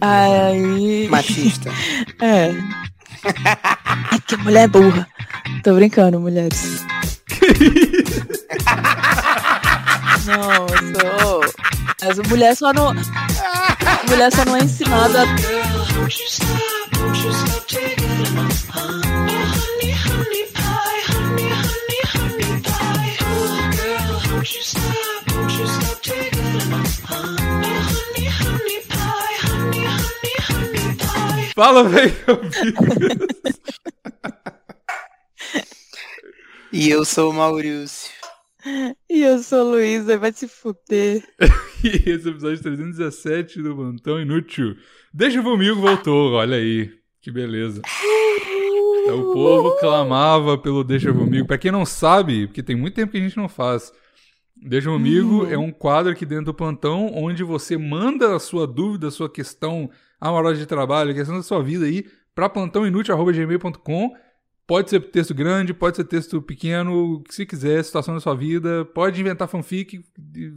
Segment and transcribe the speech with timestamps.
[0.00, 1.08] Aí.
[1.08, 1.70] Machista.
[2.20, 2.50] É.
[3.24, 5.06] É que mulher burra.
[5.62, 6.84] Tô brincando, mulheres.
[10.26, 10.66] Não,
[11.00, 11.40] sou.
[12.02, 12.94] Mas mulher só não.
[14.08, 15.24] Mulher só não é ensinada.
[31.56, 32.12] Fala, velho.
[36.70, 38.12] E eu sou o Maurício.
[39.08, 41.24] E eu sou Luísa, vai se fuder.
[41.84, 44.76] E esse é o episódio 317 do Plantão Inútil.
[45.12, 46.90] Deixa comigo voltou, olha aí.
[47.22, 47.80] Que beleza.
[49.02, 51.46] Então, o povo clamava pelo Deixa Comigo.
[51.46, 53.92] Pra quem não sabe, porque tem muito tempo que a gente não faz.
[54.56, 55.50] Deixa Comigo Uhum.
[55.50, 59.30] é um quadro aqui dentro do plantão onde você manda a sua dúvida, a sua
[59.30, 59.88] questão
[60.28, 64.16] amorosa de trabalho, a questão da sua vida aí pra plantãoinútil.gmail.com.
[64.66, 68.84] Pode ser texto grande, pode ser texto pequeno, se quiser, situação da sua vida.
[68.84, 70.04] Pode inventar fanfic,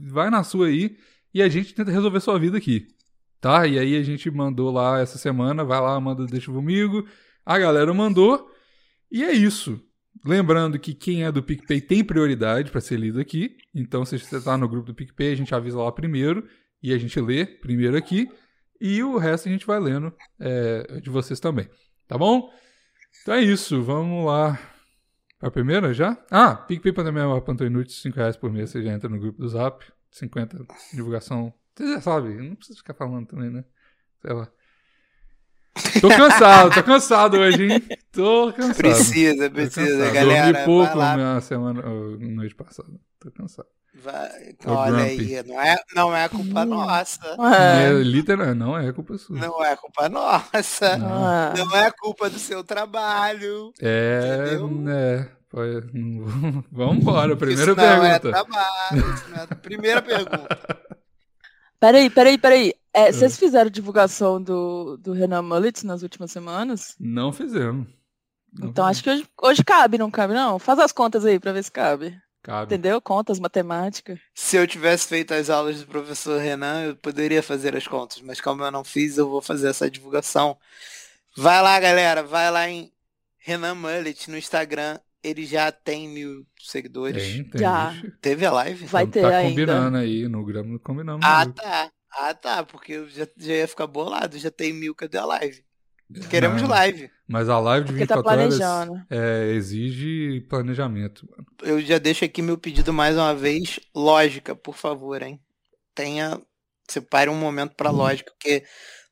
[0.08, 0.98] vai na sua aí
[1.34, 2.88] e a gente tenta resolver sua vida aqui.
[3.40, 3.66] Tá?
[3.68, 7.08] E aí a gente mandou lá essa semana, vai lá, manda deixa comigo.
[7.46, 8.50] A galera mandou.
[9.12, 9.80] E é isso.
[10.26, 13.56] Lembrando que quem é do PicPay tem prioridade para ser lido aqui.
[13.74, 16.46] Então, se você tá no grupo do PicPay, a gente avisa lá primeiro
[16.84, 18.28] e a gente lê primeiro aqui.
[18.80, 21.70] E o resto a gente vai lendo é, de vocês também.
[22.08, 22.52] Tá bom?
[23.22, 23.82] Então é isso.
[23.84, 24.60] Vamos lá.
[25.42, 26.18] A primeira já?
[26.30, 28.70] Ah, PicPay Pandemia Plantão Inútil, 5 reais por mês.
[28.70, 29.86] Você já entra no grupo do Zap.
[30.12, 31.54] 50 divulgação.
[31.76, 33.64] Você já sabe, não precisa ficar falando também, né?
[34.22, 34.52] Sei lá.
[36.02, 37.82] Tô cansado, tô cansado hoje, hein?
[38.12, 38.76] Tô cansado.
[38.76, 40.14] Precisa, Tô precisa, cansado.
[40.14, 40.52] galera.
[40.52, 42.90] Dormi pouco na semana, noite passada.
[43.20, 43.68] Tô cansado.
[44.00, 47.36] Vai- Olha aí, não é, não é culpa nossa.
[47.56, 47.94] É, É.
[48.04, 49.38] literal, não é culpa sua.
[49.38, 50.98] Não é culpa nossa.
[50.98, 51.08] Não.
[51.26, 51.54] Ah.
[51.58, 53.72] Não é culpa do seu trabalho.
[53.82, 54.94] É, Entendeu?
[54.94, 55.30] é.
[56.72, 58.30] Vamos embora, primeira isso não é pergunta.
[58.44, 59.14] trabalho.
[59.14, 59.48] Isso não é...
[59.48, 60.60] Primeira pergunta.
[61.80, 62.74] Peraí, peraí, peraí.
[62.94, 63.00] Ah.
[63.02, 66.96] É, vocês fizeram divulgação do, do Renan Mullets nas últimas semanas?
[67.00, 67.88] Não fizemos.
[68.54, 68.90] Não Então fizemos.
[68.90, 70.60] acho que hoje, hoje cabe, não cabe, não?
[70.60, 72.16] Faz as contas aí pra ver se cabe.
[72.42, 72.74] Cabe.
[72.74, 73.02] Entendeu?
[73.02, 74.20] Contas, matemática.
[74.34, 78.40] Se eu tivesse feito as aulas do professor Renan, eu poderia fazer as contas, mas
[78.40, 80.58] como eu não fiz, eu vou fazer essa divulgação.
[81.36, 82.92] Vai lá, galera, vai lá em
[83.38, 85.00] Renan Mullet no Instagram.
[85.22, 87.22] Ele já tem mil seguidores.
[87.22, 87.62] Tem, tem.
[87.62, 87.94] Já.
[88.22, 88.86] Teve a live?
[88.86, 89.50] Vai Tá- ter tá ainda.
[89.50, 91.26] combinando aí, no grama combinamos.
[91.26, 91.92] Ah, tá.
[92.12, 94.38] Ah, tá, porque eu já, já ia ficar bolado.
[94.40, 95.62] Já tem mil, cadê a live?
[96.30, 97.10] Queremos Não, live.
[97.28, 99.06] Mas a live de Porque tá 24 horas planejando.
[99.10, 101.28] é, exige planejamento.
[101.62, 103.80] Eu já deixo aqui meu pedido mais uma vez.
[103.96, 105.40] Lógica, por favor, hein?
[105.94, 106.40] Tenha.
[106.90, 108.64] Separe um momento pra lógica, porque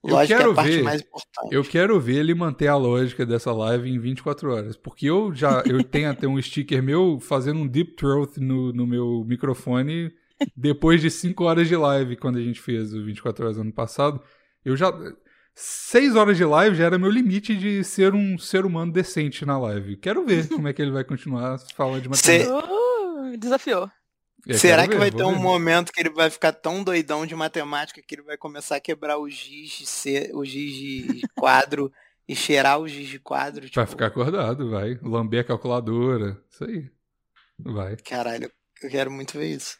[0.03, 1.53] lógica é a parte ver- mais importante.
[1.53, 4.75] Eu quero ver ele manter a lógica dessa live em 24 horas.
[4.75, 8.87] Porque eu já eu tenho até um sticker meu fazendo um deep throat no, no
[8.87, 10.11] meu microfone
[10.55, 14.19] depois de 5 horas de live, quando a gente fez o 24 horas ano passado.
[14.65, 14.91] Eu já.
[15.59, 19.57] 6 horas de live já era meu limite de ser um ser humano decente na
[19.57, 19.97] live.
[19.97, 22.73] Quero ver como é que ele vai continuar falando de Cê- matemática.
[23.33, 23.91] Uh, desafiou.
[24.47, 25.39] É, Será que ver, vai ter um ver.
[25.39, 29.17] momento que ele vai ficar tão doidão de matemática que ele vai começar a quebrar
[29.17, 31.91] o giz de, ce- o giz de quadro
[32.29, 33.61] e cheirar o giz de quadro?
[33.61, 34.97] Vai tipo, ficar acordado, vai.
[35.01, 36.39] Lamber a calculadora.
[36.49, 36.89] Isso aí.
[37.59, 37.97] Vai.
[37.97, 38.49] Caralho,
[38.83, 39.75] eu quero muito ver isso.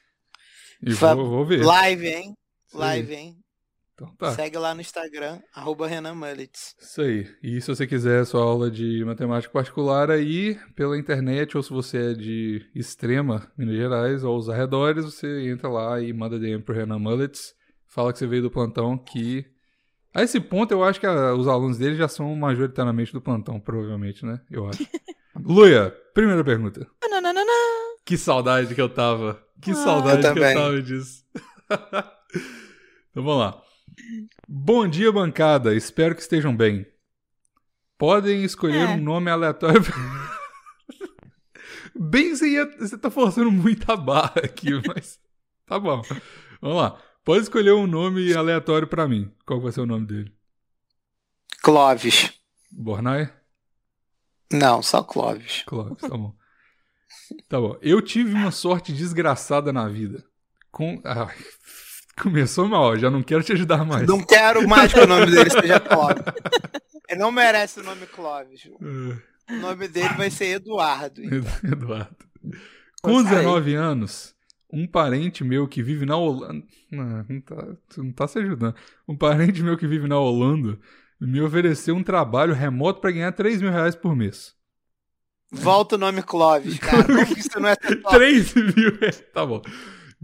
[0.81, 1.63] E Fa- vou, vou ver.
[1.63, 2.33] Live, hein?
[2.73, 3.37] Live, hein?
[3.99, 4.31] Então tá.
[4.33, 6.75] Segue lá no Instagram, arroba Renan Mullets.
[6.79, 7.27] Isso aí.
[7.41, 12.11] E se você quiser sua aula de matemática particular aí pela internet, ou se você
[12.11, 16.75] é de Extrema, Minas Gerais, ou os arredores, você entra lá e manda DM pro
[16.75, 17.55] Renan Mullets,
[17.87, 19.43] fala que você veio do plantão, que...
[20.13, 23.59] A esse ponto, eu acho que a- os alunos dele já são majoritariamente do plantão,
[23.59, 24.39] provavelmente, né?
[24.51, 24.85] Eu acho.
[25.43, 26.85] Luia, primeira pergunta.
[27.09, 27.51] Nananana.
[28.05, 29.43] Que saudade que eu tava.
[29.59, 29.75] Que Ah.
[29.75, 31.23] saudade Eu que eu tava disso.
[33.11, 33.61] então vamos lá.
[34.47, 35.75] Bom dia, bancada.
[35.75, 36.85] Espero que estejam bem.
[37.97, 38.87] Podem escolher É.
[38.89, 39.81] um nome aleatório.
[41.95, 45.19] bem, você, ia, você tá forçando muito a barra aqui, mas
[45.65, 46.01] tá bom.
[46.61, 47.01] Vamos lá.
[47.23, 49.33] Pode escolher um nome aleatório pra mim.
[49.45, 50.33] Qual vai ser o nome dele?
[51.61, 52.33] Clóvis.
[52.71, 53.33] Bornai?
[54.53, 55.63] Não, só Clóvis.
[55.65, 56.33] Clóvis, tá bom.
[57.49, 57.77] Tá bom.
[57.81, 60.23] Eu tive uma sorte desgraçada na vida.
[60.71, 61.01] Com...
[61.03, 61.35] Ai,
[62.21, 64.07] começou mal, já não quero te ajudar mais.
[64.07, 66.23] Não quero mais que o nome dele seja Clóvis.
[67.09, 68.65] Ele não merece o nome Clóvis.
[69.49, 71.21] O nome dele vai ser Eduardo.
[71.23, 72.15] Ed- Eduardo.
[73.01, 73.23] Com é.
[73.23, 74.35] 19 anos,
[74.71, 76.61] Um parente meu que vive na Holanda.
[76.91, 77.55] Não, não tá,
[77.89, 78.75] tu não tá se ajudando.
[79.07, 80.77] Um parente meu que vive na Holanda
[81.19, 84.53] me ofereceu um trabalho remoto pra ganhar 3 mil reais por mês.
[85.49, 87.03] Volta o nome Clóvis, cara.
[87.07, 88.17] Como isso não é ter sorte?
[88.17, 89.23] 3 mil reais.
[89.33, 89.61] Tá bom.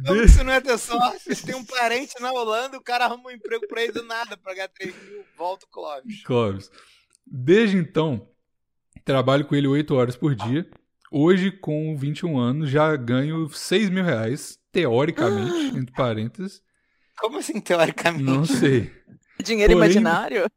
[0.05, 1.35] Como isso não é ter sorte?
[1.45, 4.53] Tem um parente na Holanda, o cara arruma um emprego pra ele do nada, pra
[4.53, 6.23] ganhar 3 mil, volta o Clóvis.
[6.23, 6.71] Clóvis.
[7.25, 8.27] Desde então,
[9.05, 10.67] trabalho com ele 8 horas por dia.
[11.11, 16.61] Hoje, com 21 anos, já ganho 6 mil reais, teoricamente, entre parênteses.
[17.19, 18.23] Como assim, teoricamente?
[18.23, 18.91] Não sei.
[19.43, 20.49] Dinheiro Porém- imaginário?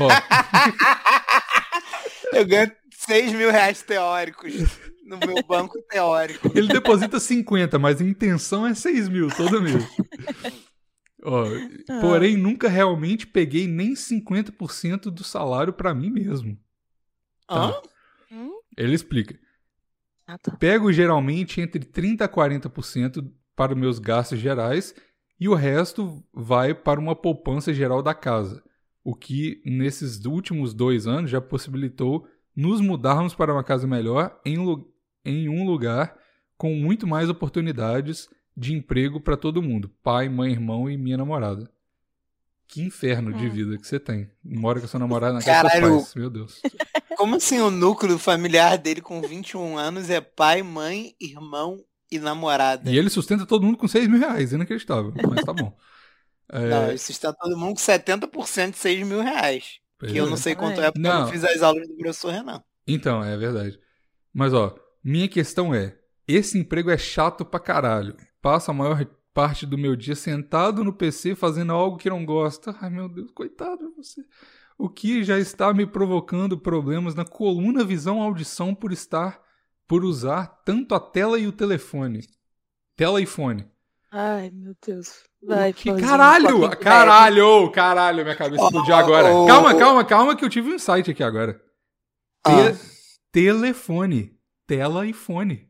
[0.00, 0.08] Ó,
[2.32, 4.52] Eu ganho 6 mil reais teóricos
[5.10, 6.50] no meu banco teórico.
[6.54, 9.84] ele deposita 50, mas a intenção é 6 mil todo mês.
[11.22, 11.44] Ó,
[11.88, 12.00] Ah.
[12.00, 16.58] porém, nunca realmente peguei nem 50% do salário pra mim mesmo.
[17.50, 17.74] Hã?
[18.32, 18.52] Hum?
[18.76, 19.38] Ele explica.
[20.26, 20.52] Ah, tá.
[20.56, 24.94] Pego geralmente entre 30% a 40% para meus gastos gerais
[25.38, 28.62] e o resto vai para uma poupança geral da casa,
[29.02, 34.56] o que nesses últimos dois anos já possibilitou nos mudarmos para uma casa melhor em,
[35.24, 36.16] em um lugar
[36.56, 41.70] com muito mais oportunidades de emprego para todo mundo, pai, mãe, irmão e minha namorada.
[42.66, 43.50] Que inferno de Hum.
[43.50, 44.30] vida que você tem.
[44.44, 45.96] Mora com a sua namorada na casa dos Caralho.
[45.96, 46.14] pais.
[46.14, 46.60] Meu Deus.
[47.16, 52.88] Como assim o núcleo familiar dele com 21 anos é pai, mãe, irmão e namorada?
[52.90, 54.52] E ele sustenta todo mundo com 6 mil reais.
[54.52, 55.12] Inacreditável.
[55.28, 55.76] Mas tá bom.
[56.52, 59.78] É, Não, isso está todo mundo com 70% de 6 mil reais.
[59.96, 60.28] pois Que eu é.
[60.30, 61.28] não sei quanto é porque eu não Não.
[61.28, 62.60] fiz as aulas do professor Renan.
[62.88, 63.78] Então, é verdade.
[64.34, 68.16] Mas, ó, minha questão é: esse emprego é chato pra caralho.
[68.42, 69.04] Passo a maior
[69.34, 72.74] parte do meu dia sentado no PC fazendo algo que não gosta.
[72.80, 74.22] Ai, meu Deus, coitado de você.
[74.78, 79.40] O que já está me provocando problemas na coluna, visão, audição por estar,
[79.86, 82.20] por usar tanto a tela e o telefone.
[82.96, 83.68] Tela e fone.
[84.10, 85.22] Ai, meu Deus.
[85.42, 86.58] Vai, Que caralho!
[86.60, 86.76] breve.
[86.76, 87.70] Caralho!
[87.70, 89.28] Caralho, minha cabeça Ó, explodiu agora.
[89.30, 91.54] ó, calma, calma, calma, que eu tive um insight aqui agora.
[91.54, 91.60] Te-
[92.50, 92.76] Ah.
[93.30, 94.36] Telefone.
[94.70, 95.68] Tela e fone.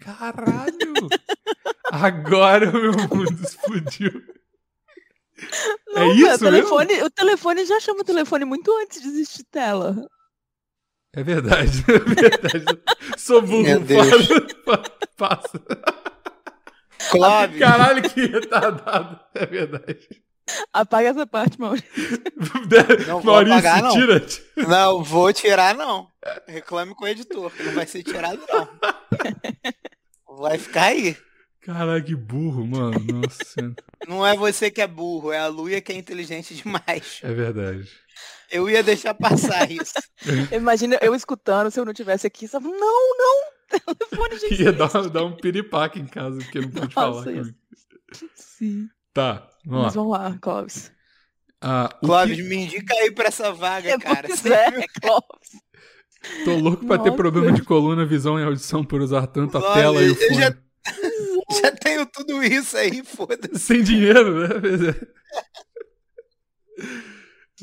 [0.00, 1.08] Caralho!
[1.90, 4.22] Agora o meu mundo explodiu.
[5.88, 9.42] Não, é isso o telefone, O telefone já chama o telefone muito antes de existir
[9.50, 10.06] tela.
[11.12, 12.80] É verdade, é verdade.
[13.16, 14.06] Sou burro, Meu Deus.
[14.64, 14.84] fala-
[15.16, 15.60] passa.
[17.10, 19.18] Clóvis, Caralho, que retardado.
[19.34, 20.08] É verdade.
[20.72, 21.88] Apaga essa parte, Maurício.
[23.06, 23.92] Não vou Maurício, apagar, não.
[23.92, 24.26] tira.
[24.56, 26.08] não vou tirar não.
[26.46, 28.68] Reclame com o editor, que não vai ser tirado não.
[30.38, 31.16] Vai ficar aí.
[31.62, 32.98] Caralho, que burro, mano.
[32.98, 33.74] Nossa senhora.
[34.06, 37.20] Não é você que é burro, é a Luia que é inteligente demais.
[37.22, 37.88] É verdade.
[38.50, 39.92] Eu ia deixar passar isso.
[40.52, 42.48] Imagina eu escutando se eu não tivesse aqui.
[42.48, 43.58] Só, não, não!
[43.94, 44.62] Telefone, gente.
[44.62, 47.24] Ia dar, dar um piripaque em casa, porque não pude falar.
[48.34, 48.88] Sim.
[49.12, 50.02] Tá, vamos Mas lá.
[50.02, 50.92] vamos lá, Clóvis.
[51.60, 54.26] Ah, Clóvis, que- me indica aí pra essa vaga, É, cara.
[54.28, 54.70] pois Você é?
[55.00, 55.50] Clóvis.
[56.44, 57.16] Tô louco pra ter Nossa.
[57.16, 60.14] problema de coluna, visão e audição por usar tanto a Nossa, tela e o eu
[60.16, 60.34] fone.
[60.40, 60.56] já-
[61.62, 63.58] Já tenho tudo isso aí, foda-se.
[63.58, 64.48] Sem dinheiro, né?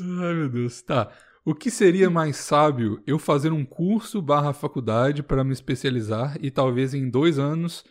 [0.00, 0.82] Ai, meu Deus.
[0.82, 1.10] Tá.
[1.44, 6.50] O que seria mais sábio eu fazer um curso barra faculdade para me especializar e
[6.50, 7.84] talvez em dois anos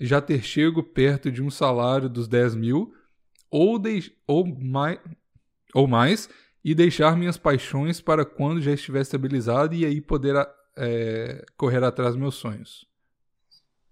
[0.00, 2.94] já ter chego perto de um salário dos 10 mil
[3.56, 4.98] ou, deix- ou, mais,
[5.72, 6.28] ou mais
[6.64, 10.34] e deixar minhas paixões para quando já estiver estabilizado e aí poder
[10.76, 12.84] é, correr atrás dos meus sonhos?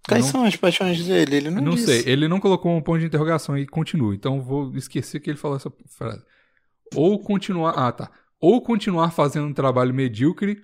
[0.09, 1.37] Quais Não- são as paixões dele?
[1.37, 2.03] Ele não, não disse.
[2.03, 5.39] sei, ele não colocou um ponto de interrogação e continua, então vou esquecer que ele
[5.39, 6.25] falou essa frase.
[6.97, 7.71] Ou continuar.
[7.77, 8.11] Ah, tá.
[8.41, 10.61] Ou continuar fazendo um trabalho medíocre,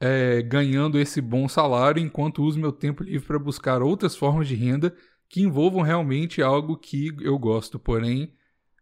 [0.00, 4.56] é, ganhando esse bom salário, enquanto uso meu tempo livre para buscar outras formas de
[4.56, 4.92] renda
[5.30, 8.34] que envolvam realmente algo que eu gosto, porém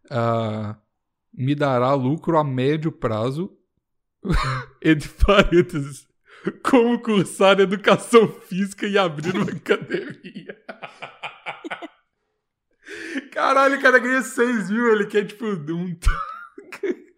[0.09, 0.75] ah,
[1.31, 3.55] me dará lucro a médio prazo.
[4.83, 6.07] Entre parênteses.
[6.63, 10.57] Como cursar educação física e abrir uma academia.
[13.31, 15.95] Caralho, o cara ganha 6 mil, ele quer, tipo, um.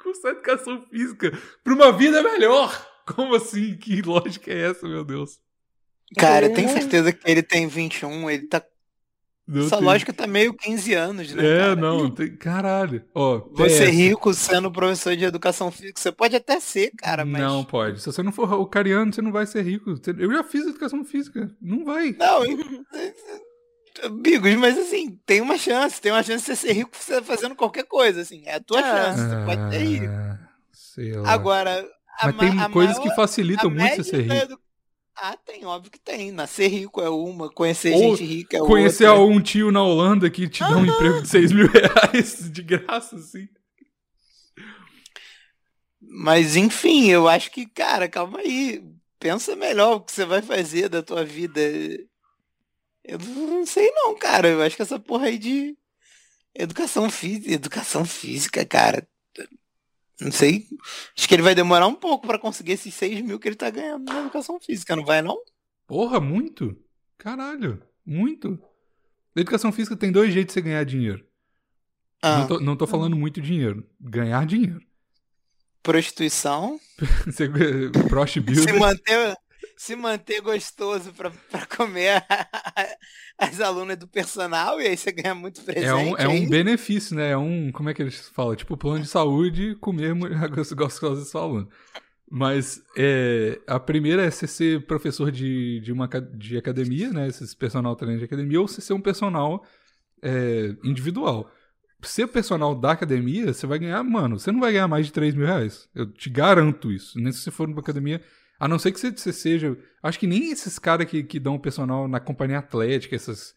[0.01, 1.31] cursar educação física
[1.63, 2.87] pra uma vida melhor.
[3.05, 3.77] Como assim?
[3.77, 5.39] Que lógica é essa, meu Deus?
[6.17, 8.61] Cara, Ele tem não- certeza que ele tem 21, ele tá.
[9.47, 11.43] Não Essa tem- lógica tá meio 15 anos, né?
[11.45, 11.75] É, cara?
[11.75, 12.35] não, tem...
[12.37, 13.03] caralho.
[13.13, 13.91] Ó, Você PS.
[13.95, 17.41] rico sendo professor de educação física, você pode até ser, cara, mas.
[17.41, 17.99] Não pode.
[17.99, 19.93] Se você não for o cariano, você não vai ser rico.
[20.17, 21.49] Eu já fiz educação física.
[21.61, 22.15] Não vai.
[22.17, 22.43] Não,
[24.03, 26.91] amigos, mas assim, tem uma chance, tem uma chance de você ser rico
[27.23, 28.83] fazendo qualquer coisa, assim, é a tua É.
[28.83, 30.05] chance, você pode ter rico.
[30.07, 30.39] Ah,
[30.71, 31.29] sei lá.
[31.31, 31.85] Agora,
[32.19, 34.59] a Mas ma- tem coisas maior- que facilitam a muito você ser rico.
[35.15, 36.31] Ah, tem, óbvio que tem.
[36.31, 39.23] Nascer rico é uma, conhecer Ou gente rica é Conhecer outra.
[39.35, 43.15] um tio na Holanda que te dá um emprego de 6 mil reais de graça,
[43.15, 43.47] assim.
[46.01, 48.83] Mas enfim, eu acho que, cara, calma aí.
[49.19, 51.61] Pensa melhor o que você vai fazer da tua vida.
[53.03, 54.47] Eu não sei não, cara.
[54.47, 55.77] Eu acho que essa porra aí de
[56.55, 59.07] educação física, educação física, cara.
[60.21, 60.67] Não sei.
[61.17, 63.69] Acho que ele vai demorar um pouco pra conseguir esses 6 mil que ele tá
[63.69, 65.37] ganhando na educação física, não vai não?
[65.87, 66.77] Porra, muito?
[67.17, 68.57] Caralho, muito.
[69.35, 71.25] Educação física tem dois jeitos de você ganhar dinheiro.
[72.21, 73.83] Ah, Não, tô, não tô falando muito dinheiro.
[73.99, 74.81] Ganhar dinheiro.
[75.81, 76.79] prostituição.
[77.25, 77.49] Você,
[78.07, 79.35] Prost Se manter,
[79.81, 82.23] se manter gostoso pra, pra comer
[83.35, 85.87] as alunas do personal e aí você ganha muito presente.
[85.87, 87.31] É um, é um benefício, né?
[87.31, 87.71] É um.
[87.71, 88.55] Como é que eles falam?
[88.55, 90.13] Tipo, plano de saúde, comer
[90.77, 91.67] gostosa de sua aluna.
[92.29, 97.27] Mas é, a primeira é você ser professor de, de, uma, de academia, né?
[97.27, 99.65] Esses personal trainer de academia, ou você ser um personal
[100.21, 101.51] é, individual.
[102.03, 105.33] Ser personal da academia, você vai ganhar, mano, você não vai ganhar mais de 3
[105.33, 105.89] mil reais.
[105.93, 107.19] Eu te garanto isso.
[107.19, 108.21] Nem se você for numa academia.
[108.61, 109.75] A não ser que você, você seja.
[110.03, 113.55] Acho que nem esses caras que, que dão personal na companhia atlética, essas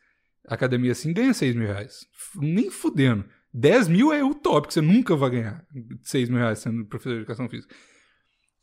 [0.48, 2.06] academias assim, ganham 6 mil reais.
[2.34, 3.22] Nem fudendo.
[3.52, 5.62] 10 mil é o top, que você nunca vai ganhar
[6.02, 7.74] 6 mil reais sendo professor de educação física.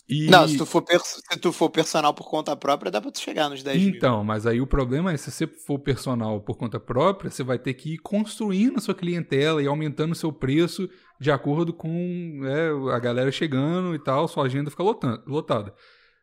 [0.09, 0.31] E...
[0.31, 3.47] Não, se tu, for se tu for personal por conta própria, dá pra tu chegar
[3.47, 3.95] nos 10 mil.
[3.95, 7.59] Então, mas aí o problema é se você for personal por conta própria, você vai
[7.59, 12.41] ter que ir construindo a sua clientela e aumentando o seu preço de acordo com
[12.45, 15.71] é, a galera chegando e tal, sua agenda fica lotan- lotada.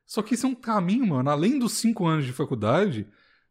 [0.09, 3.07] Só que isso é um caminho, mano, além dos cinco anos de faculdade,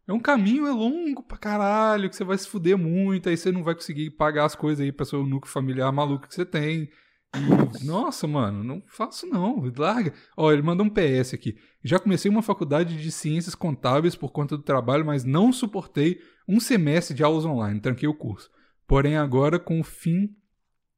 [0.07, 3.51] é um caminho é longo pra caralho, que você vai se fuder muito, aí você
[3.51, 6.89] não vai conseguir pagar as coisas aí pra seu núcleo familiar maluco que você tem.
[7.35, 10.11] E, nossa, mano, não faço não, larga.
[10.35, 11.55] Ó, ele mandou um PS aqui.
[11.83, 16.59] Já comecei uma faculdade de ciências contábeis por conta do trabalho, mas não suportei um
[16.59, 18.49] semestre de aulas online, tranquei o curso.
[18.87, 20.35] Porém, agora, com o fim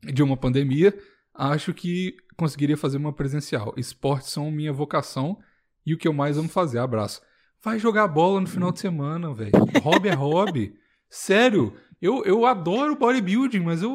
[0.01, 0.97] de uma pandemia,
[1.33, 3.73] acho que conseguiria fazer uma presencial.
[3.75, 5.37] Esportes são minha vocação
[5.85, 6.79] e o que eu mais amo fazer.
[6.79, 7.21] Abraço.
[7.61, 9.51] Vai jogar bola no final de semana, velho.
[9.83, 10.73] Hobby é hobby.
[11.09, 13.89] Sério, eu, eu adoro bodybuilding, mas eu,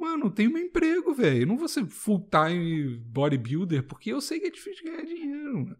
[0.00, 1.42] mano, tenho meu emprego, velho.
[1.42, 5.76] Eu não vou ser full-time bodybuilder, porque eu sei que é difícil ganhar dinheiro, mano.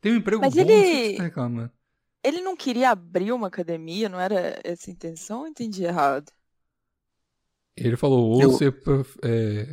[0.00, 1.72] Tem um emprego Mas bom, ele- não tá reclamando.
[2.22, 5.40] Ele não queria abrir uma academia, não era essa a intenção?
[5.40, 6.30] Ou entendi errado?
[7.76, 8.74] Ele falou, ou Eu- ser
[9.22, 9.66] é,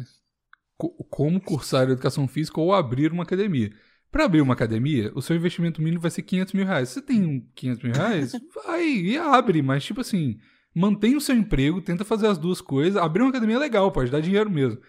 [0.77, 3.71] co- como cursar educação física ou abrir uma academia.
[4.11, 6.89] Para abrir uma academia, o seu investimento mínimo vai ser 500 mil reais.
[6.89, 8.31] Você tem um 500 mil reais?
[8.65, 10.37] vai e abre, mas tipo assim,
[10.75, 13.01] mantém o seu emprego, tenta fazer as duas coisas.
[13.01, 14.79] Abrir uma academia é legal, pode dar dinheiro mesmo.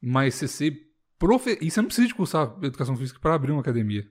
[0.00, 0.76] Mas você ser
[1.18, 1.58] profe...
[1.60, 4.06] E você não precisa de cursar educação física para abrir uma academia.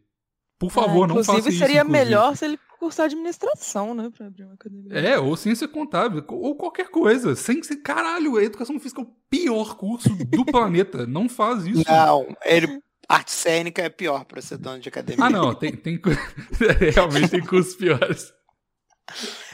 [0.59, 1.59] Por favor, Ah, não faça Inclusive, isso.
[1.65, 2.05] seria inclusive.
[2.05, 4.09] melhor se ele cursar administração, né?
[4.15, 4.93] Pra abrir uma academia.
[4.93, 7.35] É, ou ciência contábil, ou qualquer coisa.
[7.35, 7.77] Sem ser.
[7.77, 11.05] Caralho, a educação física é o pior curso do planeta.
[11.07, 11.83] Não faz isso.
[11.89, 15.25] Não, ele, arte cênica é pior pra ser dono de academia.
[15.25, 15.75] Ah, não, tem.
[15.75, 15.99] tem
[16.93, 18.33] Realmente tem cursos piores.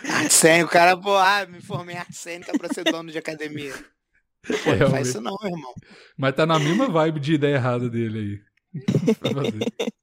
[0.08, 3.18] Arte cênica, o cara, pô, ah, me formei em arte cênica pra ser dono de
[3.18, 3.74] academia.
[4.64, 5.74] Pô, não faz isso não, irmão.
[6.18, 8.50] Mas tá na mesma vibe de ideia errada dele aí.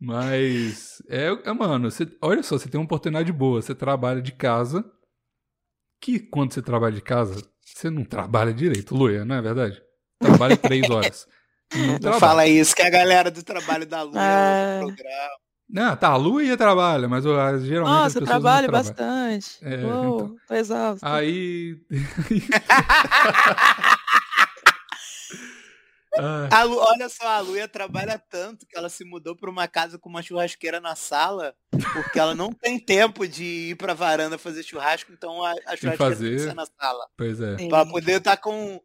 [0.00, 1.02] Mas.
[1.08, 3.60] É, é, mano, você, olha só, você tem uma oportunidade boa.
[3.60, 4.84] Você trabalha de casa.
[6.00, 9.82] Que quando você trabalha de casa, você não trabalha direito, Luia, não é verdade?
[10.20, 11.26] Trabalha três horas.
[12.02, 15.30] Não, fala isso, que a galera do trabalho da Lua é outro programa.
[15.70, 18.96] Não, tá, a Luia trabalha, mas geralmente as Nossa, eu pessoas trabalho não trabalham.
[18.96, 19.58] bastante.
[19.60, 20.36] É, Uou, então.
[20.48, 21.06] tô exausto.
[21.06, 21.76] Aí.
[26.20, 29.68] Ah, A Lu, olha só, a Luia trabalha tanto que ela se mudou pra uma
[29.68, 31.54] casa com uma churrasqueira na sala,
[31.92, 35.90] porque ela não tem tempo de ir pra varanda fazer churrasco, então a, a churrasqueira
[35.90, 36.38] tem que fazer.
[36.40, 37.06] ser na sala.
[37.16, 37.56] pois é.
[37.58, 37.68] Sim.
[37.68, 38.80] Pra poder estar com,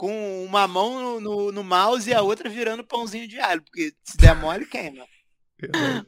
[0.00, 3.92] com uma mão no, no, no mouse e a outra virando pãozinho de alho, porque
[4.02, 5.04] se der mole, queima.
[5.62, 6.00] Então,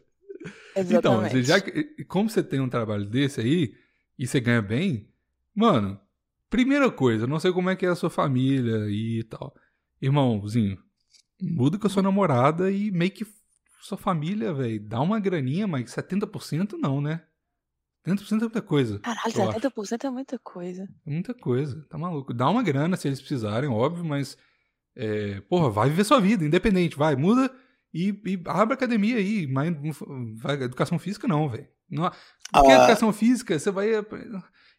[0.74, 1.32] Exatamente.
[1.32, 3.74] você já, que- como você tem um trabalho desse aí
[4.18, 5.10] e você ganha bem,
[5.54, 6.00] mano,
[6.48, 9.54] primeira coisa, não sei como é que é a sua família e tal.
[10.00, 10.78] Irmãozinho,
[11.38, 13.26] muda com a sua namorada e meio que
[13.82, 17.22] sua família, velho, dá uma graninha, mas 70% não, né?
[18.06, 18.98] 70% é muita coisa.
[18.98, 19.60] Caralho, eu acho.
[19.60, 20.88] 70% é muita coisa.
[21.06, 22.34] É muita coisa, tá maluco.
[22.34, 24.36] Dá uma grana se eles precisarem, óbvio, mas.
[24.94, 27.50] É, porra, vai viver sua vida, independente, vai, muda
[27.94, 29.46] e, e abre academia aí.
[29.46, 29.74] Mas
[30.36, 31.66] vai, educação física não, velho.
[31.88, 32.10] Não-
[32.52, 32.74] Porque Ah.
[32.84, 33.88] educação física, você vai.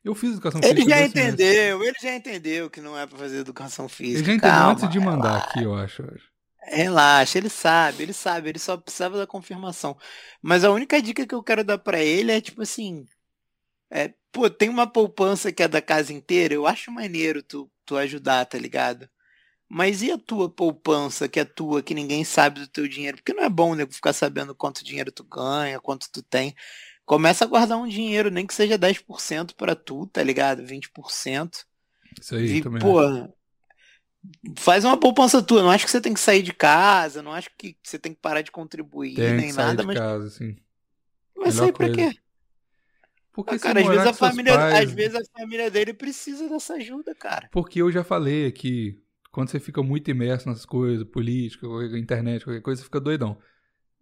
[0.03, 0.89] Eu fiz educação Ele física.
[0.89, 1.33] já dois semestres.
[1.47, 4.19] entendeu, ele já entendeu que não é pra fazer educação física.
[4.19, 5.49] Ele já entendeu Calma, antes de mandar relaxa.
[5.49, 6.01] aqui, eu acho.
[6.03, 6.33] eu acho.
[6.65, 9.97] Relaxa, ele sabe, ele sabe, ele só precisava da confirmação.
[10.41, 13.05] Mas a única dica que eu quero dar pra ele é tipo assim,
[13.93, 17.95] é, pô, tem uma poupança que é da casa inteira, eu acho maneiro tu, tu
[17.97, 19.07] ajudar, tá ligado?
[19.69, 23.17] Mas e a tua poupança, que é tua, que ninguém sabe do teu dinheiro?
[23.17, 26.55] Porque não é bom, nego, ficar sabendo quanto dinheiro tu ganha, quanto tu tem.
[27.05, 30.65] Começa a guardar um dinheiro, nem que seja 10% pra tu, tá ligado?
[30.65, 31.65] 20%.
[32.21, 32.81] Isso aí E, também.
[32.81, 32.99] pô,
[34.57, 35.61] faz uma poupança tua.
[35.63, 38.21] Não acho que você tem que sair de casa, não acho que você tem que
[38.21, 40.29] parar de contribuir, Tem nem que sair nada, de mas casa,
[41.35, 42.22] vai melhor sair pra quê?
[43.33, 46.75] Porque Ah, cara, às vezes, a família, pais- às vezes a família dele precisa dessa
[46.75, 47.49] ajuda, cara.
[47.51, 48.99] Porque eu já falei aqui,
[49.31, 51.65] quando você fica muito imerso nas coisas, política,
[51.97, 53.37] internet, qualquer coisa, você fica doidão.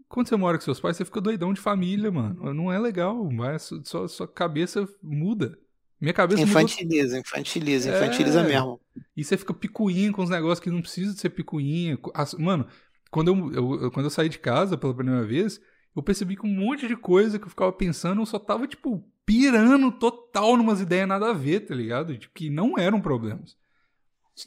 [0.09, 2.53] Quando você mora com seus pais, você fica doidão de família, mano.
[2.53, 5.57] Não é legal, mas sua, sua cabeça muda.
[6.01, 7.95] Minha cabeça mudou Infantiliza, infantiliza, É.
[7.95, 8.81] infantiliza mesmo.
[9.15, 11.97] E você fica picuinha com os negócios que não precisa de ser picuinha.
[12.37, 12.67] Mano,
[13.09, 15.61] quando eu, eu- eu- quando eu saí de casa pela primeira vez,
[15.95, 19.01] eu percebi que um monte de coisa que eu ficava pensando, eu só tava, tipo,
[19.25, 22.17] pirando total numas ideias nada a ver, tá ligado?
[22.17, 23.55] Tipo, que não eram problemas.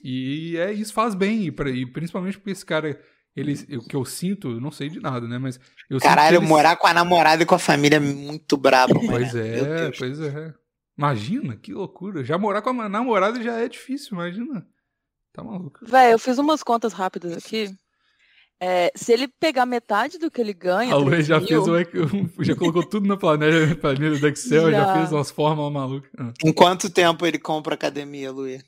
[0.03, 3.01] E é isso faz bem, e, pra- e principalmente porque esse cara,
[3.37, 5.39] ele, o que eu sinto, eu não sei de nada, né?
[5.39, 8.57] Mas eu sinto Caralho, ele- morar com a namorada e com a família é muito
[8.57, 9.11] brabo, mano.
[9.11, 10.55] Pois é, pois é.
[10.97, 12.25] Imagina, que loucura.
[12.25, 14.67] Já morar com a namorada já é difícil, imagina.
[15.33, 15.81] Tá maluco.
[15.85, 17.75] Véi, eu fiz umas contas rápidas aqui.
[18.67, 20.95] É, se ele pegar metade do que ele ganha.
[20.95, 24.71] A Luiz 3 já mil, fez o, já colocou tudo na planilha, planilha do Excel,
[24.71, 24.95] já, Já.
[24.95, 26.11] fez umas fórmulas malucas.
[26.19, 28.63] Ah, Em quanto tempo ele compra academia, Luiz?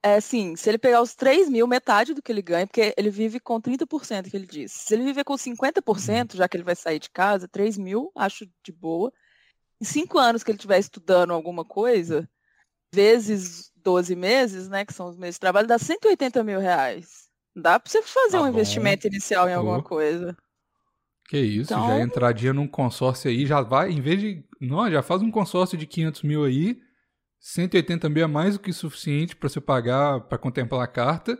[0.00, 3.10] É assim, se ele pegar os 3 mil, metade do que ele ganha, porque ele
[3.10, 4.78] vive com 30%, que ele disse.
[4.86, 8.46] Se ele viver com 50%, já que ele vai sair de casa, 3 mil, acho
[8.64, 9.12] de boa.
[9.80, 12.28] Em 5 anos que ele estiver estudando alguma coisa,
[12.94, 17.25] vezes 12 meses, né, que são os meses de trabalho, dá 180 mil reais.
[17.56, 18.48] Dá pra você fazer Tá um bom.
[18.50, 20.36] investimento inicial em alguma coisa.
[21.28, 24.44] Que isso, Então- já entradinha num consórcio aí, já vai, em vez de.
[24.60, 26.78] Não, já faz um consórcio de 500 mil aí,
[27.40, 31.36] 180 mil é mais do que suficiente pra você pagar, pra contemplar a carta.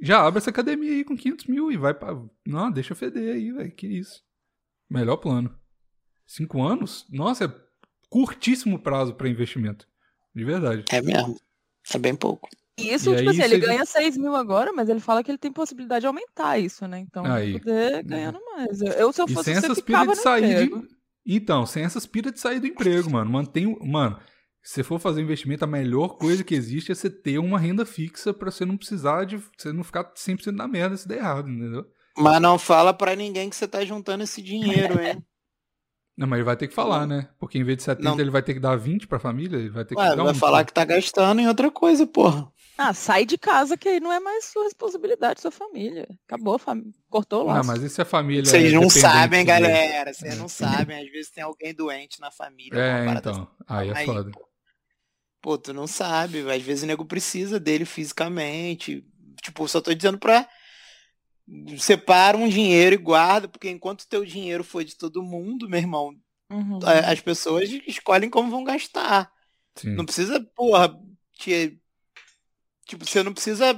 [0.00, 2.16] Já abre essa academia aí com 500 mil e vai pra.
[2.46, 4.22] Não, deixa feder aí, velho, que isso.
[4.88, 5.54] Melhor plano.
[6.26, 7.04] Cinco anos?
[7.10, 7.52] Nossa, é
[8.08, 9.86] curtíssimo prazo pra investimento.
[10.34, 10.84] De verdade.
[10.90, 11.36] É mesmo.
[11.92, 12.48] É bem pouco.
[12.82, 15.30] E isso, E tipo aí assim, ele ganha 6 mil agora, mas ele fala que
[15.30, 16.98] ele tem possibilidade de aumentar isso, né?
[17.00, 17.58] Então, Aí.
[17.58, 18.80] poder ganhando mais.
[18.80, 20.80] Eu- se eu E fosse sem você, essas ficava de no sair emprego.
[20.82, 21.00] de.
[21.26, 23.30] Então, sem essas piras de sair do emprego, mano.
[23.30, 23.66] Mantém.
[23.66, 24.18] o- Mano,
[24.62, 27.84] se você for fazer investimento, a melhor coisa que existe é você ter uma renda
[27.86, 29.36] fixa pra você não precisar de.
[29.56, 31.84] Você não ficar 100% na merda se der errado, entendeu?
[32.18, 35.22] Mas não fala pra ninguém que você tá juntando esse dinheiro, hein?
[36.18, 37.30] Não, mas ele vai ter que falar, né?
[37.38, 38.20] Porque em vez de 70, Não.
[38.20, 40.32] ele vai ter que dar 20 pra família, ele vai ter que Ué, dar vai
[40.32, 40.36] um.
[40.36, 42.46] falar que tá gastando em outra coisa, porra.
[42.82, 46.08] Ah, sai de casa que aí não é mais sua responsabilidade, sua família.
[46.26, 46.82] Acabou, fam...
[47.10, 47.58] cortou lá.
[47.58, 48.42] Ah, mas e se a família.
[48.42, 50.14] Vocês é não sabem, galera.
[50.14, 50.98] Vocês não sabem.
[50.98, 52.80] Às vezes tem alguém doente na família.
[52.80, 53.46] É, então.
[53.68, 54.30] Aí é Aí, foda.
[54.30, 54.48] pô.
[55.42, 56.50] Pô, tu não sabe.
[56.50, 59.04] Às vezes o nego precisa dele fisicamente.
[59.42, 60.48] Tipo, só tô dizendo pra.
[61.78, 65.80] Separa um dinheiro e guarda, porque enquanto o teu dinheiro for de todo mundo, meu
[65.80, 66.14] irmão,
[66.50, 66.80] Uhum.
[67.06, 69.30] as pessoas escolhem como vão gastar.
[69.76, 69.94] Sim.
[69.94, 70.98] Não precisa, porra,
[71.34, 71.79] te...
[72.90, 73.74] tipo, você não precisa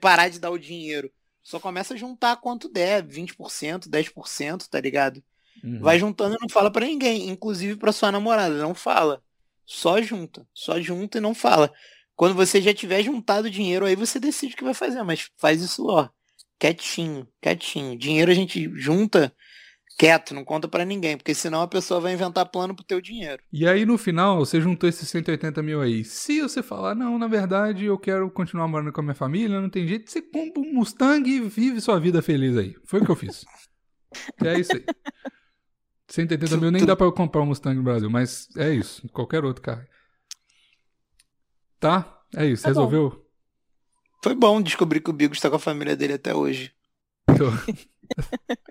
[0.00, 1.10] parar de dar o dinheiro.
[1.42, 5.22] Só começa a juntar quanto der, 20%, 10%, tá ligado?
[5.62, 5.80] Uhum.
[5.80, 9.22] Vai juntando e não fala pra ninguém, inclusive pra sua namorada, não fala.
[9.64, 11.72] Só junta, só junta e não fala.
[12.16, 15.62] Quando você já tiver juntado dinheiro, aí você decide o que vai fazer, mas faz
[15.62, 16.08] isso, ó,
[16.58, 17.96] quietinho, quietinho.
[17.96, 19.32] Dinheiro a gente junta
[19.98, 23.42] quieto, não conta pra ninguém, porque senão a pessoa vai inventar plano pro teu dinheiro.
[23.52, 26.04] E aí, no final, você juntou esses 180 mil aí.
[26.04, 29.68] Se você falar, não, na verdade, eu quero continuar morando com a minha família, não
[29.68, 32.76] tem jeito, você compra um Mustang e vive sua vida feliz aí.
[32.84, 33.44] Foi o que eu fiz.
[34.44, 34.84] é isso aí.
[36.06, 39.06] 180 mil nem dá pra eu comprar um Mustang no Brasil, mas é isso.
[39.08, 39.84] Qualquer outro carro.
[41.80, 42.22] Tá?
[42.36, 42.62] É isso.
[42.62, 42.74] Tá bom.
[42.80, 43.26] Resolveu?
[44.22, 46.72] Foi bom descobrir que o Bigos tá com a família dele até hoje.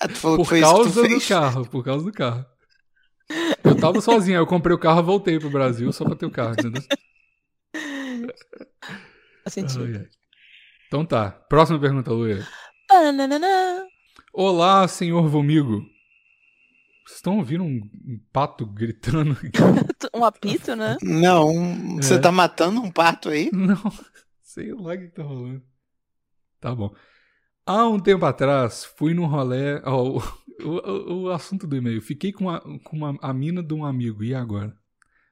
[0.00, 1.28] Ah, tu falou Por que foi isso que causa tu do fez?
[1.28, 2.46] carro, por causa do carro.
[3.64, 6.26] Eu tava sozinho, aí eu comprei o carro e voltei pro Brasil só pra ter
[6.26, 6.82] o carro, entendeu?
[9.44, 10.08] Faz sentido.
[10.86, 11.30] Então tá.
[11.30, 12.46] Próxima pergunta, Luia.
[14.32, 15.82] Olá, senhor Vomigo.
[17.06, 19.36] Vocês estão ouvindo um, um pato gritando?
[20.14, 20.96] Um apito, né?
[21.02, 22.18] Não, você É.
[22.18, 23.50] tá matando um pato aí?
[23.52, 23.76] Não,
[24.42, 25.62] sei lá o que tá rolando.
[26.60, 26.92] Tá bom.
[27.68, 29.80] Há um tempo atrás, fui num rolê.
[29.84, 30.22] ó, o,
[30.64, 32.00] o, o assunto do e-mail.
[32.00, 34.24] Fiquei com, a, com uma, a mina de um amigo.
[34.24, 34.74] E agora?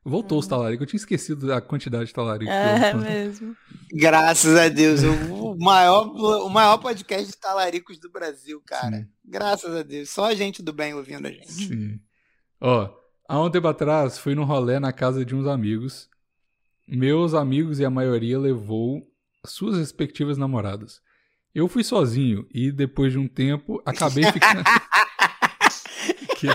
[0.05, 0.83] Voltou os talaricos.
[0.83, 2.55] Eu tinha esquecido a quantidade de talaricos.
[2.55, 3.13] que eu É plantei.
[3.15, 3.57] mesmo.
[3.93, 5.01] Graças a Deus.
[5.57, 6.09] O maior,
[6.45, 8.99] o maior podcast de talaricos do Brasil, cara.
[8.99, 9.07] Sim.
[9.25, 10.11] Graças a Deus.
[10.11, 11.51] Só gente do bem ouvindo a gente.
[11.51, 11.99] Sim.
[12.61, 12.91] Ó,
[13.27, 16.11] há um tempo atrás fui num rolê na casa de uns amigos.
[16.87, 19.03] Meus amigos e a maioria levou
[19.47, 21.01] suas respectivas namoradas.
[21.57, 24.63] Eu fui sozinho e depois de um tempo acabei ficando.
[26.39, 26.49] Que-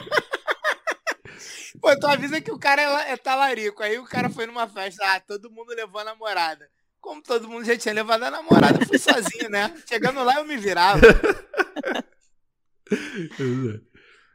[1.82, 3.82] Pô, tu avisa que o cara é, é talarico.
[3.82, 6.70] Aí o cara foi numa festa, ah, todo mundo levou a namorada.
[7.00, 9.76] Como todo mundo já tinha levado a namorada, eu fui sozinho, né?
[9.90, 11.02] Chegando lá eu me virava.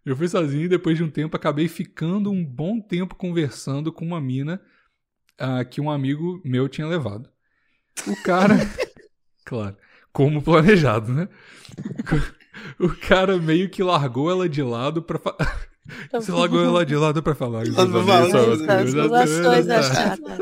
[0.04, 4.04] Eu fui sozinho e depois de um tempo acabei ficando um bom tempo conversando com
[4.04, 4.60] uma mina
[5.38, 7.30] ah, que um amigo meu tinha levado.
[8.04, 8.56] O cara.
[9.46, 9.76] claro,
[10.16, 11.28] como planejado, né?
[12.80, 15.18] O cara meio que largou ela de lado pra.
[15.18, 15.36] Fa...
[16.14, 17.64] Você largou ela de lado pra falar.
[17.66, 19.82] Ela Ah.
[19.82, 20.38] chatas.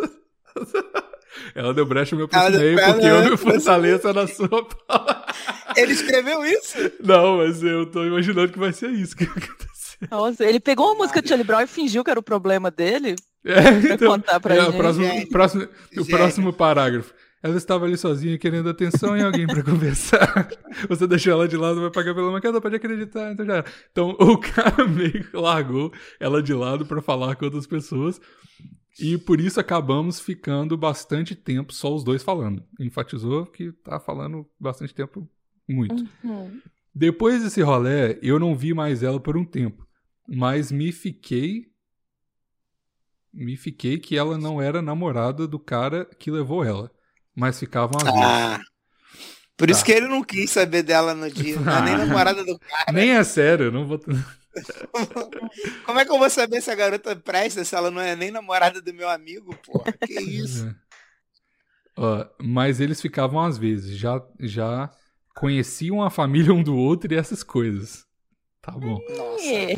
[1.56, 5.24] Ela deu brecha, eu me Ela aproximei deu- porque eu me fortaleço na sua palavra.
[5.76, 6.76] Ele escreveu isso?
[7.02, 10.08] Não, mas eu tô imaginando que vai ser isso que vai acontecer.
[10.10, 13.16] Nossa, ele pegou uma música de Charlie Brown e fingiu que era o problema dele
[13.44, 14.76] É, pra então, contar pra é, o gente.
[14.76, 17.12] próximo, o próximo, o próximo parágrafo.
[17.44, 20.48] Ela estava ali sozinha querendo atenção e alguém pra conversar.
[20.88, 23.66] Você deixou ela de lado, vai pagar pela mancada, pode acreditar, então já era.
[23.92, 28.18] Então o cara meio que largou ela de lado pra falar com outras pessoas.
[28.98, 32.64] E por isso acabamos ficando bastante tempo só os dois falando.
[32.80, 35.28] Enfatizou que tá falando bastante tempo,
[35.68, 36.02] muito.
[36.24, 36.62] Uhum.
[36.94, 39.86] Depois desse rolê, eu não vi mais ela por um tempo,
[40.26, 41.66] mas me fiquei
[43.34, 46.90] me fiquei que ela não era namorada do cara que levou ela,
[47.34, 48.20] mas ficavam às vezes.
[48.22, 48.60] Ah.
[49.56, 49.86] Por isso Tá.
[49.86, 51.58] que ele não quis saber dela no dia.
[51.60, 51.98] Não é nem Ah.
[51.98, 52.92] namorada do cara.
[52.92, 53.98] Nem é sério, eu não vou
[55.84, 58.30] Como é que eu vou saber se a garota presta se ela não é nem
[58.30, 59.92] namorada do meu amigo, porra?
[59.92, 60.72] Que isso?
[61.96, 64.90] Ó, mas eles ficavam às vezes, já já
[65.36, 68.04] conheciam a família um do outro e essas coisas.
[68.62, 68.98] Tá bom.
[69.16, 69.44] Nossa.
[69.44, 69.76] É.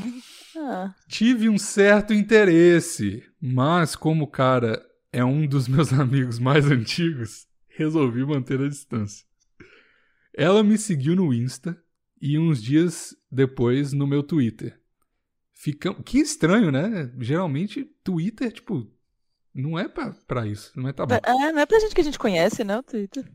[0.58, 4.82] Ah, Tive um certo interesse, mas como o cara
[5.16, 9.26] é um dos meus amigos mais antigos, resolvi manter a distância.
[10.34, 11.82] Ela me seguiu no Insta
[12.20, 14.78] e uns dias depois no meu Twitter.
[15.54, 15.94] Ficam...
[15.94, 17.10] Que estranho, né?
[17.18, 18.92] Geralmente Twitter, tipo,
[19.54, 21.14] não é pra, pra isso, não é tá bom.
[21.14, 23.26] é, não é pra gente que a gente conhece, né, o Twitter.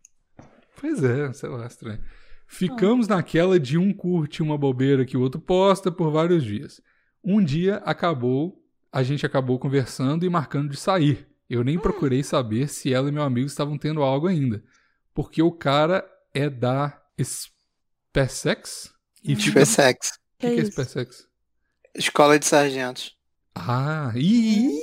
[0.79, 1.99] Pois é, sei lá, estranho.
[2.45, 6.79] Ficamos naquela de um curte uma bobeira que o outro posta por vários dias.
[7.23, 11.30] Um dia acabou, a gente acabou conversando e marcando de sair.
[11.51, 14.63] Eu nem procurei saber se ela e meu amigo estavam tendo algo ainda.
[15.13, 18.93] Porque o cara é da SpaceX?
[19.21, 19.59] E fica...
[19.59, 20.11] O SpaceX.
[20.39, 20.71] que, que é isso?
[20.71, 21.27] SpaceX?
[21.93, 23.17] Escola de sargentos.
[23.53, 24.79] Ah, ih,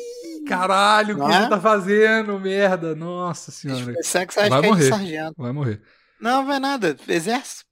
[0.47, 1.39] caralho, o que é?
[1.39, 2.39] ele tá fazendo?
[2.39, 3.95] Merda, nossa senhora.
[4.03, 4.89] SpaceX acho Vai que é de morrer.
[4.91, 5.35] sargento.
[5.39, 5.83] Vai morrer.
[6.21, 6.95] Não, vai nada.
[7.09, 7.65] Exército.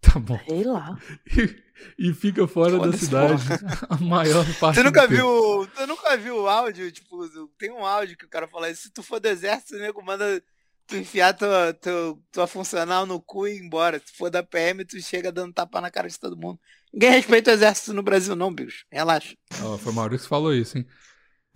[0.00, 0.38] Tá bom.
[0.46, 0.96] Sei lá.
[1.98, 3.42] e fica fora da cidade
[3.88, 5.66] a maior parte Tu nunca viu.
[5.74, 6.90] Tu nunca viu o áudio?
[6.92, 10.02] Tipo, tem um áudio que o cara fala se tu for do exército, o nego
[10.02, 10.42] manda
[10.86, 14.00] tu enfiar tua, tua, tua funcional no cu e ir embora.
[14.04, 16.58] Se for da PM, tu chega dando tapa na cara de todo mundo.
[16.92, 18.86] Ninguém respeita o exército no Brasil, não, bicho.
[18.90, 19.36] Relaxa.
[19.62, 20.86] Ó, foi o Maurício que falou isso, hein?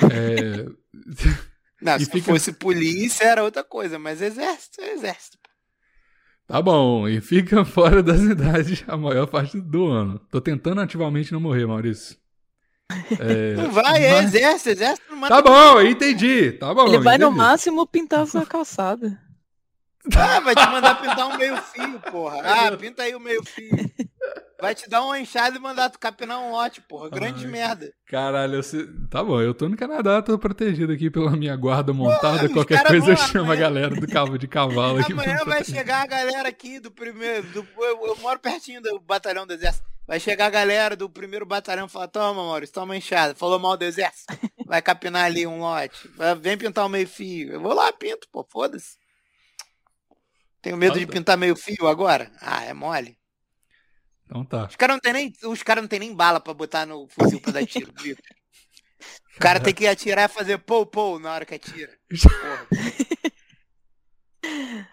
[0.02, 0.66] É,
[1.80, 5.38] Não, E se fica- fosse polícia era outra coisa, mas exército é exército.
[6.46, 10.18] Tá bom, e fica fora da cidade a maior parte do ano.
[10.31, 12.16] Tô tentando ativamente não morrer, Maurício.
[13.18, 16.52] É, Não vai, é mas- exército, exército não mata Tá bom, eu entendi.
[16.52, 16.87] Tá bom.
[16.88, 17.38] Ele vai no entendi.
[17.38, 19.18] máximo pintar a sua calçada.
[20.14, 22.40] Ah, vai te mandar pintar um meio fio, porra.
[22.42, 23.70] Ah, pinta aí o meio fio.
[24.62, 27.11] Vai te dar uma enxada e mandar tu capinar um lote, porra.
[27.11, 27.51] Grande Ai.
[27.51, 27.92] merda.
[28.07, 31.92] Caralho, eu sei- tá bom, eu tô no Canadá, tô protegido aqui pela minha guarda
[31.92, 32.48] montada.
[32.48, 35.14] Qualquer coisa eu chamo a galera do cabo de cavalo aqui.
[35.14, 35.75] Amanhã vai proteger.
[35.75, 37.44] chegar a galera aqui do primeiro.
[37.48, 39.85] Do, eu, eu moro pertinho do batalhão do exército.
[40.07, 43.35] Vai chegar a galera do primeiro batalhão e falar: Toma, Maurício, toma enxada.
[43.35, 44.33] Falou mal do exército.
[44.64, 46.09] Vai capinar ali um lote.
[46.16, 47.55] Vai- Vem pintar o meio fio.
[47.55, 48.96] Eu vou lá, pinto, pô, foda-se.
[50.62, 52.31] Tenho medo de pintar meio fio agora?
[52.40, 53.20] Ah, é mole.
[54.33, 54.66] Então tá.
[54.66, 57.38] Os caras não tem nem, os cara não tem nem bala pra botar no fuzil
[57.38, 57.92] pra dar tiro.
[58.01, 58.16] viu?
[59.37, 61.92] O cara tem que atirar e fazer pou pou na hora que atira.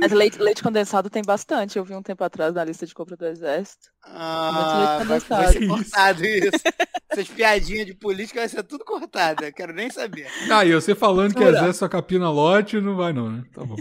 [0.00, 1.78] Mas leite, leite condensado tem bastante.
[1.78, 3.90] Eu vi um tempo atrás na lista de compra do exército.
[4.02, 5.28] Ah, leite vai ser
[5.68, 5.70] condensado.
[6.18, 6.50] cortado isso.
[7.10, 9.52] Essas piadinhas de política vai ser tudo cortada.
[9.52, 10.26] Quero nem saber.
[10.50, 11.58] Ah, e você falando que Jura?
[11.58, 13.44] exército só capina lote, não vai não, né?
[13.54, 13.76] Tá bom.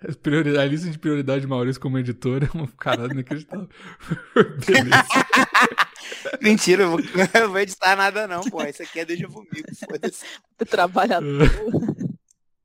[0.00, 3.68] A lista de prioridade de Maurício como editor é uma caralho inacreditável.
[4.64, 5.04] Beleza.
[6.40, 7.00] Mentira, eu, vou,
[7.34, 8.62] eu vou editar nada não, pô.
[8.62, 10.24] Isso aqui é vu comigo, foda-se.
[10.70, 11.50] Trabalhador.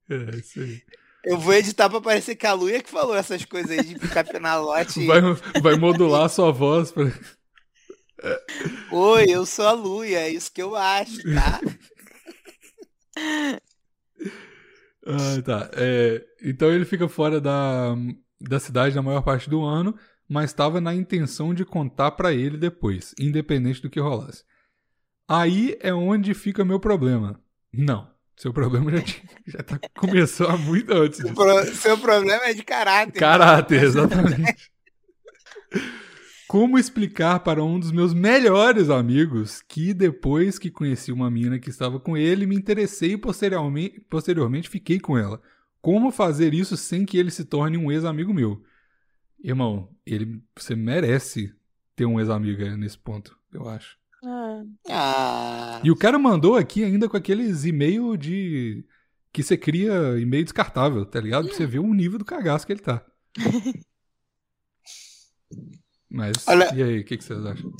[0.09, 0.83] É, isso aí.
[1.25, 4.23] Eu vou editar pra parecer que a Luia que falou essas coisas aí de ficar
[4.25, 5.05] penalote.
[5.07, 5.21] Vai,
[5.61, 7.05] vai modular a sua voz pra...
[8.91, 11.59] Oi, eu sou a Luia, é isso que eu acho, tá?
[15.05, 15.69] Ah, tá.
[15.73, 17.95] É, então ele fica fora da,
[18.39, 19.95] da cidade na maior parte do ano,
[20.29, 24.43] mas estava na intenção de contar pra ele depois, independente do que rolasse.
[25.27, 27.39] Aí é onde fica meu problema.
[27.71, 28.11] Não.
[28.35, 31.35] Seu problema já, tinha, já tá, começou há muito antes disso.
[31.35, 33.19] pro- seu problema é de caráter.
[33.19, 34.71] Caráter, exatamente.
[36.53, 41.67] Como explicar para um dos meus melhores amigos que depois que conheci uma mina que
[41.67, 45.41] estava com ele, me interessei e posteriormente, posteriormente fiquei com ela?
[45.81, 48.61] Como fazer isso sem que ele se torne um ex-amigo meu?
[49.43, 51.51] Irmão, ele, você merece
[51.95, 53.97] ter um ex-amigo aí nesse ponto, eu acho.
[54.23, 54.61] Ah,
[54.91, 58.85] Ah, E o cara mandou aqui ainda com aqueles e-mail de.
[59.31, 61.47] que você cria e-mail descartável, tá ligado?
[61.47, 63.03] Pra você ver o nível do cagaço que ele tá.
[66.13, 67.71] Mas, Olha- e aí, o que, que vocês acham?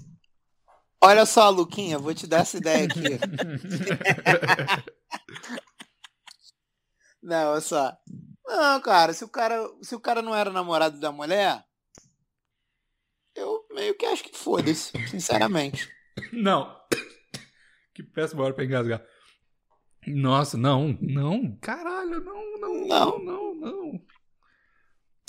[1.02, 3.04] olha só, Luquinha, vou te dar essa ideia aqui.
[7.22, 7.96] Não, olha só.
[8.46, 11.64] Não, cara, se o cara, se o cara não era namorado da mulher,
[13.36, 15.90] eu meio que acho que foda-se, sinceramente.
[16.32, 16.76] Não.
[17.94, 19.02] Que péssima hora pra engasgar.
[20.06, 24.02] Nossa, não, não, caralho, não, não, não, não, não.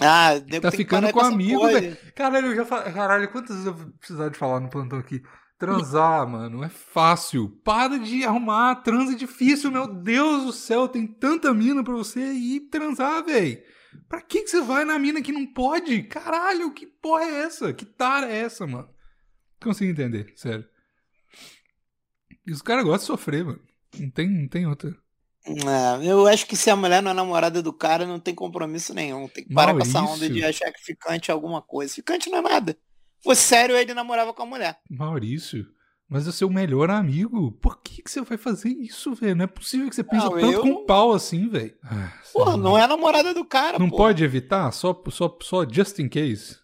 [0.04, 1.96] Ah, Tá ficando com essa amigo, velho.
[2.14, 2.92] Caralho, eu já falei.
[2.92, 5.22] Caralho, quantas vezes eu vou precisar de falar no plantão aqui?
[5.58, 7.48] Transar, mano, é fácil.
[7.64, 8.76] Para de arrumar.
[8.76, 10.88] Transa é difícil, meu Deus do céu.
[10.88, 13.62] Tem tanta mina pra você ir transar, velho.
[14.08, 16.02] Pra que, que você vai na mina que não pode?
[16.04, 17.72] Caralho, que porra é essa?
[17.72, 18.88] Que tara é essa, mano?
[19.62, 20.66] Consigo entender, sério.
[22.46, 23.60] E os caras gostam de sofrer, mano.
[23.98, 24.94] Não tem, não tem outra.
[25.46, 28.94] É, eu acho que se a mulher não é namorada do cara, não tem compromisso
[28.94, 29.28] nenhum.
[29.28, 31.94] Tem que parar com essa onda de achar que ficante é alguma coisa.
[31.94, 32.76] Ficante não é nada.
[33.22, 34.78] Fosse sério, ele namorava com a mulher.
[34.90, 35.66] Maurício,
[36.08, 37.52] mas é seu melhor amigo.
[37.52, 39.36] Por que, que você vai fazer isso, velho?
[39.36, 41.74] Não é possível que você pense tanto eu- com pau assim, velho.
[41.82, 43.96] Ah, Porra, não é namorada do cara, Não pô.
[43.98, 44.70] pode evitar?
[44.72, 46.56] Só, só, só just in case?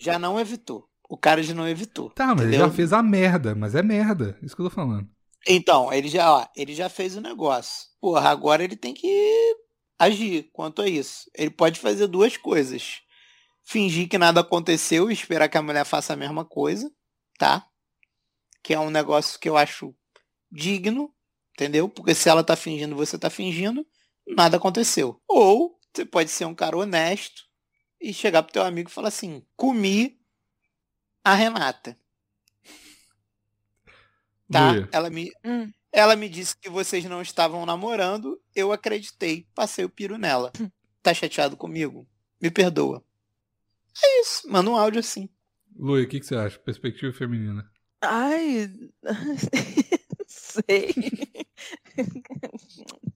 [0.00, 0.84] Já não evitou.
[1.08, 2.10] O cara já não evitou.
[2.10, 2.66] Tá, mas ele entendeu?
[2.68, 4.36] já fez a merda, mas é merda.
[4.42, 5.08] Isso que eu tô falando.
[5.48, 7.84] Então, ele já, ó, ele já fez o negócio.
[8.06, 9.56] Porra, agora ele tem que
[9.98, 11.28] agir quanto a isso.
[11.34, 13.02] Ele pode fazer duas coisas.
[13.64, 16.88] Fingir que nada aconteceu e esperar que a mulher faça a mesma coisa,
[17.36, 17.68] tá?
[18.62, 19.92] Que é um negócio que eu acho
[20.52, 21.12] digno,
[21.52, 21.88] entendeu?
[21.88, 23.84] Porque se ela tá fingindo, você tá fingindo,
[24.24, 25.20] nada aconteceu.
[25.26, 27.42] Ou você pode ser um cara honesto
[28.00, 30.16] e chegar pro teu amigo e falar assim: comi
[31.24, 31.96] a Renata.
[34.48, 34.74] Tá?
[34.92, 35.72] Ela me, hum.
[35.96, 40.52] Ela me disse que vocês não estavam namorando, eu acreditei, passei o piro nela.
[41.02, 42.04] Tá chateado comigo?
[42.42, 43.00] Me perdoa.
[44.04, 45.28] É isso, manda um áudio assim.
[45.78, 46.58] Luia, o que, que você acha?
[46.58, 47.64] Perspectiva feminina.
[48.00, 48.68] Ai,
[50.26, 50.92] sei.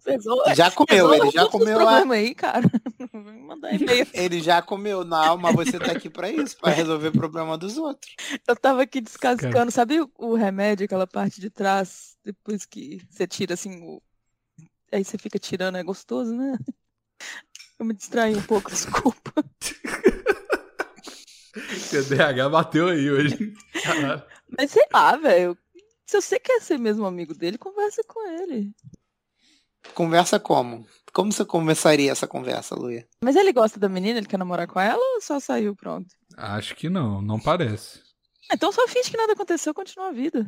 [0.04, 2.70] Pesou, Já comeu, ele já comeu a, problema aí, cara.
[4.14, 7.76] Ele já comeu, não, mas você tá aqui pra isso, pra resolver o problema dos
[7.76, 8.14] outros.
[8.46, 13.54] Eu tava aqui descascando, sabe o remédio, aquela parte de trás, depois que você tira
[13.54, 14.02] assim, o...
[14.92, 16.58] aí você fica tirando, é gostoso, né?
[17.78, 19.32] Eu me distraí um pouco, desculpa.
[21.90, 23.54] TDAH bateu aí hoje.
[23.82, 24.22] Caralho.
[24.56, 25.56] Mas sei lá, velho.
[26.06, 28.74] Se você quer ser mesmo amigo dele, conversa com ele.
[29.94, 30.86] Conversa como?
[31.12, 33.06] Como você começaria essa conversa, Luia?
[33.22, 36.14] Mas ele gosta da menina, ele quer namorar com ela ou só saiu pronto?
[36.36, 38.00] Acho que não, não parece.
[38.52, 40.46] Então só finge que nada aconteceu, continua a vida.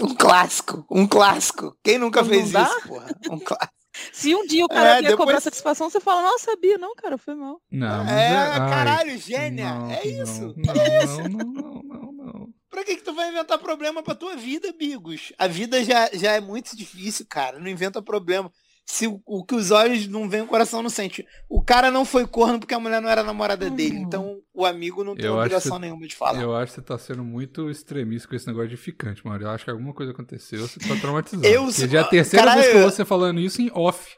[0.00, 1.76] Um clássico, um clássico.
[1.82, 2.62] Quem nunca Não fez dá?
[2.64, 3.06] isso, porra?
[3.30, 3.72] Um clássico.
[4.12, 6.94] Se um dia o cara É, vier cobrar depois- satisfação, você fala, não, sabia, não,
[6.94, 7.60] cara, foi mal.
[7.70, 9.74] Não, É, ai, caralho, gênia.
[9.74, 10.54] não, é isso.
[10.56, 12.48] Não, não, não, não, não, não.
[12.70, 15.30] Pra que, que tu vai inventar problema pra tua vida, Bigos?
[15.38, 17.58] A vida já, já é muito difícil, cara.
[17.58, 18.50] Não inventa problema.
[18.84, 21.24] Se o, o que os olhos não veem, o coração não sente.
[21.48, 23.96] O cara não foi corno porque a mulher não era namorada dele.
[23.98, 24.02] Uhum.
[24.02, 26.42] Então o amigo não tem Eu obrigação que- nenhuma de falar.
[26.42, 29.42] Eu acho que você tá sendo muito extremista com esse negócio de ficante, mano.
[29.44, 31.46] Eu acho que alguma coisa aconteceu, você tá traumatizado.
[31.46, 33.40] Eu Porque sou- já é a terceira Caralho, vez que eu eu- ouço você falando
[33.40, 34.16] isso em off.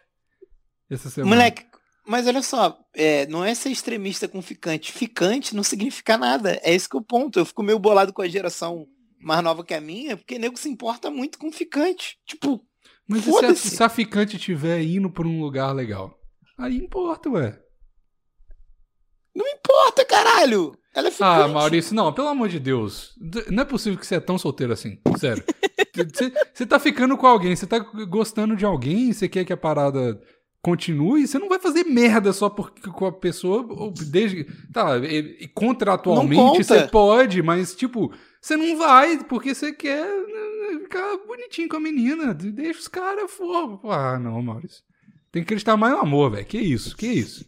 [0.90, 1.34] Essa semana.
[1.36, 1.64] Moleque,
[2.06, 4.92] mas olha só, é, não é ser extremista com ficante.
[4.92, 6.58] Ficante não significa nada.
[6.62, 7.38] É esse que é o ponto.
[7.38, 8.86] Eu fico meio bolado com a geração
[9.20, 12.18] mais nova que a minha, porque nego se importa muito com ficante.
[12.26, 12.60] Tipo,
[13.08, 16.18] Mas e se a, se a ficante estiver indo pra um lugar legal?
[16.58, 17.58] Aí importa, ué.
[19.34, 20.76] não importa, caralho.
[20.94, 21.42] Ela é ficante.
[21.42, 23.12] Ah, Maurício, não, pelo amor de Deus.
[23.50, 24.98] Não é possível que você é tão solteiro assim.
[25.18, 25.42] Sério.
[26.52, 30.20] Você- tá ficando com alguém, você tá gostando de alguém, você quer que a parada
[30.60, 33.64] continue, você não vai fazer merda só porque com a pessoa.
[34.10, 34.94] Desde, tá,
[35.54, 38.12] contratualmente você pode, mas tipo,
[38.44, 42.34] você não vai porque você quer né, ficar bonitinho com a menina.
[42.34, 43.80] Deixa os caras for.
[43.90, 44.82] Ah, não, Maurício.
[45.32, 46.44] Tem que acreditar mais no amor, velho.
[46.44, 47.46] Que isso, que isso.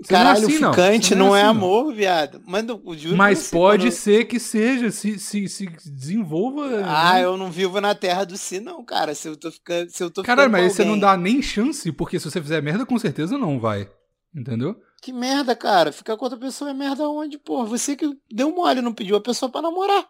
[0.00, 0.72] Você não é Caralho, assim, não.
[0.72, 2.40] ficante Você não é, assim, amor, viado.
[2.46, 6.84] Mas eu juro mas você, pode quando- ser que seja, se, se, se desenvolva.
[6.86, 7.24] Ah, né?
[7.24, 9.16] eu não vivo na terra do si, não, cara.
[9.16, 9.90] Se eu tô ficando.
[9.90, 12.86] Se eu tô Caralho, mas você não dá nem chance, porque se você fizer merda,
[12.86, 13.90] com certeza não vai.
[14.32, 14.76] Entendeu?
[15.02, 15.90] Que merda, cara.
[15.90, 17.64] Ficar com outra pessoa é merda onde, porra?
[17.66, 20.06] Você que deu mole, não pediu a pessoa pra namorar.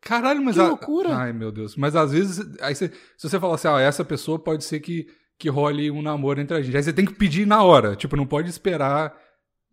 [0.00, 0.54] Caralho, mas.
[0.56, 1.16] Que a- loucura.
[1.16, 1.76] Ai, meu Deus.
[1.76, 5.06] Mas às vezes, aí você- se você falar assim, ah, essa pessoa pode ser que,
[5.38, 6.76] que role um namoro entre a gente.
[6.76, 7.96] Aí você tem que pedir na hora.
[7.96, 9.14] Tipo, não pode esperar.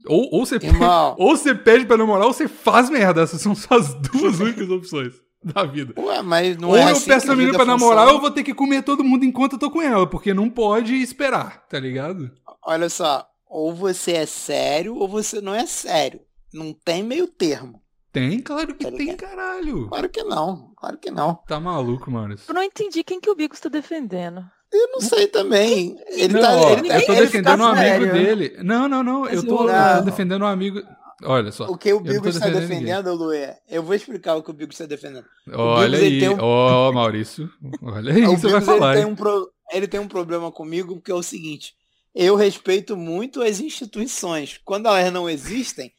[0.08, 0.74] Ou, ou, você, pede,
[1.18, 3.22] ou você pede pra namorar ou você faz merda.
[3.22, 5.14] Essas são só as duas únicas opções
[5.44, 5.94] da vida.
[6.00, 8.18] Ué, mas não ou é eu assim peço que a menina pra namorar, ou funciona.
[8.18, 10.96] eu vou ter que comer todo mundo enquanto eu tô com ela, porque não pode
[10.96, 12.32] esperar, tá ligado?
[12.64, 16.22] Olha só, ou você é sério ou você não é sério.
[16.54, 17.82] Não tem meio termo.
[18.12, 19.88] Tem, claro que Tá tem, caralho.
[19.88, 21.36] Claro que não, claro que não.
[21.48, 22.46] Tá maluco, Maurício.
[22.50, 24.44] Eu não entendi quem que o Bigos tá defendendo.
[24.74, 25.98] Eu não sei também.
[26.08, 28.14] Ele Não, tá, ó, ele tá- eu tô ele defendendo um amigo sério.
[28.14, 28.58] dele.
[28.64, 29.26] Não, não, não.
[29.28, 30.04] Eu tô, o- eu tô Não.
[30.06, 30.82] defendendo um amigo.
[31.24, 31.66] Olha só.
[31.68, 33.54] O que o Bigo está defendendo defendendo, Luê?
[33.70, 35.26] Eu vou explicar o que o Bigo está defendendo.
[35.54, 36.20] Olha Bigos, aí.
[36.22, 37.50] tem um- Ó, Maurício.
[37.84, 38.94] Olha aí, o você vai falar.
[38.96, 41.74] ele, tem um pro- ele tem um problema comigo que é o seguinte.
[42.16, 44.60] Eu respeito muito as instituições.
[44.66, 45.92] Quando elas não existem,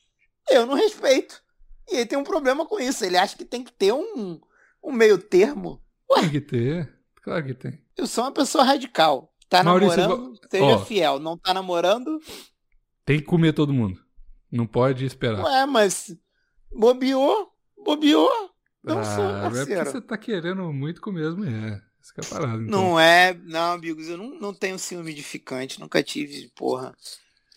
[0.50, 1.40] eu não respeito.
[1.90, 3.04] E ele tem um problema com isso.
[3.04, 4.40] Ele acha que tem que ter um,
[4.82, 5.82] um meio termo.
[6.14, 6.92] Tem que ter.
[7.22, 7.80] Claro que tem.
[7.96, 9.32] Eu sou uma pessoa radical.
[9.48, 11.18] Tá Maurício, namorando, seja fiel.
[11.18, 12.18] Não tá namorando,
[13.04, 14.00] Tem que comer todo mundo.
[14.50, 15.44] Não pode esperar.
[15.44, 16.16] ué, mas
[16.70, 18.30] bobeou, bobeou.
[18.82, 19.90] Não sou, ah, é porque parceiro.
[19.90, 21.82] você tá querendo muito comer mesmo, é.
[22.02, 22.62] Isso que é parada.
[22.62, 22.66] Então.
[22.66, 26.96] Não é, não, amigos, eu não, não tenho ciúme de ficante, nunca tive, porra.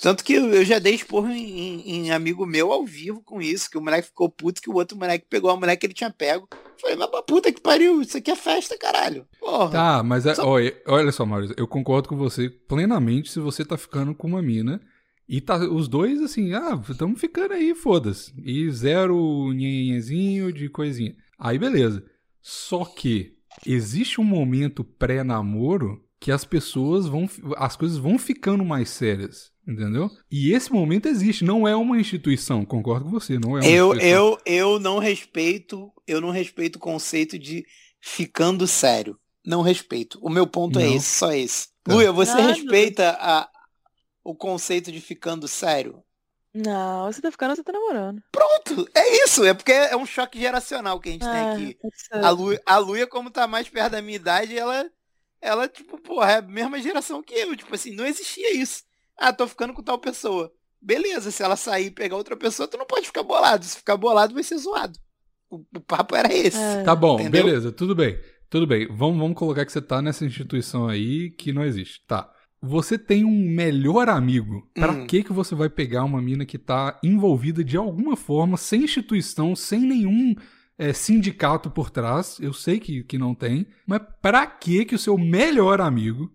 [0.01, 3.69] Tanto que eu, já dei esporro em, em- em amigo meu ao vivo com isso,
[3.71, 6.11] que o moleque ficou puto, que o outro moleque pegou a mulher que ele tinha
[6.11, 6.47] pego.
[6.81, 9.25] Falei, mas pra puta que pariu, isso aqui é festa, caralho.
[9.39, 9.71] Porra.
[9.71, 13.63] Tá, mas é, Só- olha, olha só, Maurício, eu concordo com você plenamente se você
[13.63, 14.81] tá ficando com uma mina
[15.27, 18.33] e tá os dois assim, ah, estamos ficando aí, foda-se.
[18.43, 21.15] E zero nhenhenzinho de coisinha.
[21.39, 22.03] Aí beleza.
[22.41, 23.33] Só que
[23.65, 30.09] existe um momento pré-namoro que as pessoas vão, as coisas vão ficando mais sérias, entendeu?
[30.31, 33.93] E esse momento existe, não é uma instituição, concordo com você, não é uma eu,
[33.93, 34.09] instituição.
[34.09, 37.65] eu, eu não respeito, eu não respeito o conceito de
[38.01, 39.17] ficando sério.
[39.45, 40.19] Não respeito.
[40.23, 40.95] O meu ponto é Não.
[40.95, 41.67] esse, só esse.
[41.83, 41.93] Tá.
[41.93, 43.47] Luia, você respeita a,
[44.23, 46.01] o conceito de ficando sério?
[46.51, 48.23] Não, você tá ficando, você tá namorando.
[48.31, 49.43] Pronto, é isso.
[49.43, 51.77] É porque é um choque geracional que a gente tem Ah, aqui.
[51.93, 52.23] ser.
[52.25, 54.89] A Lu, a Luia, como tá mais perto da minha idade, ela,
[55.41, 57.55] ela, tipo, porra, é a mesma geração que eu.
[57.57, 58.83] Tipo assim, não existia isso.
[59.17, 60.51] Ah, tô ficando com tal pessoa.
[60.81, 63.65] Beleza, se ela sair e pegar outra pessoa, tu não pode ficar bolado.
[63.65, 64.99] Se ficar bolado, vai ser zoado.
[65.49, 66.57] O, o papo era esse.
[66.57, 66.83] É.
[66.83, 67.43] Tá bom, Entendeu?
[67.45, 68.19] beleza, tudo bem.
[68.49, 68.87] Tudo bem.
[68.87, 72.01] Vamos, vamos colocar que você tá nessa instituição aí que não existe.
[72.07, 72.29] Tá.
[72.61, 74.69] Você tem um melhor amigo.
[74.73, 75.07] Pra Hum.
[75.07, 79.55] que que você vai pegar uma mina que tá envolvida de alguma forma, sem instituição,
[79.55, 80.35] sem nenhum
[80.77, 82.37] é, sindicato por trás?
[82.39, 83.67] Eu sei que, que não tem.
[83.87, 86.31] Mas pra que que o seu melhor amigo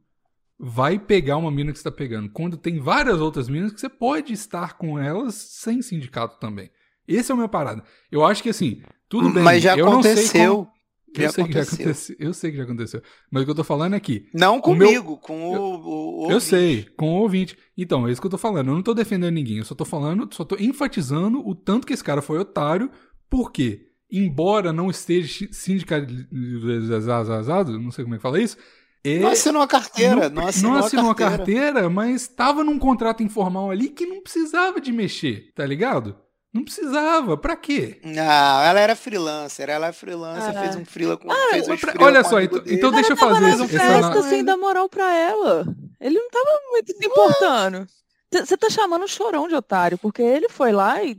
[0.62, 2.28] vai pegar uma mina que você tá pegando?
[2.30, 6.70] Quando tem várias outras minas que você pode estar com elas sem sindicato também.
[7.08, 7.82] Esse é o meu parada.
[8.12, 9.42] Eu acho que assim, tudo bem.
[9.42, 10.56] Mas já eu aconteceu.
[10.56, 10.70] como-
[11.12, 11.84] eu Já sei que já aconteceu.
[11.86, 12.16] aconteceu.
[12.20, 13.02] Eu sei que já aconteceu.
[13.32, 14.28] Mas o que eu tô falando é que.
[14.32, 17.56] Não O meu- comigo, com o, o- o Eu sei, com o ouvinte.
[17.76, 18.68] Então, é isso que eu tô falando.
[18.68, 19.58] Eu não tô defendendo ninguém.
[19.58, 22.88] Eu só tô falando, só tô enfatizando o tanto que esse cara foi otário.
[23.28, 28.56] Porque, embora não esteja sindicalizado, não sei como é que fala isso.
[29.02, 30.28] É, Não assinou a carteira.
[30.28, 31.62] não, Não, assinou, não assinou a a carteira.
[31.72, 36.18] carteira, mas tava num contrato informal ali que não precisava de mexer, tá ligado?
[36.52, 37.36] Não precisava.
[37.36, 38.00] Pra quê?
[38.04, 38.22] Não,
[38.62, 39.70] ela era freelancer.
[39.70, 40.60] Ela é freelancer, Ah.
[40.62, 41.30] fez um freela com.
[41.30, 43.62] Ah, fez uns pra- freela olha com só, então- então deixa eu fazer na esse-
[43.62, 44.28] essa festa análise.
[44.28, 45.64] sem dar moral pra ela.
[46.00, 47.86] Ele não tava muito se importando.
[48.32, 51.16] Você tá chamando o chorão de otário, porque ele foi lá e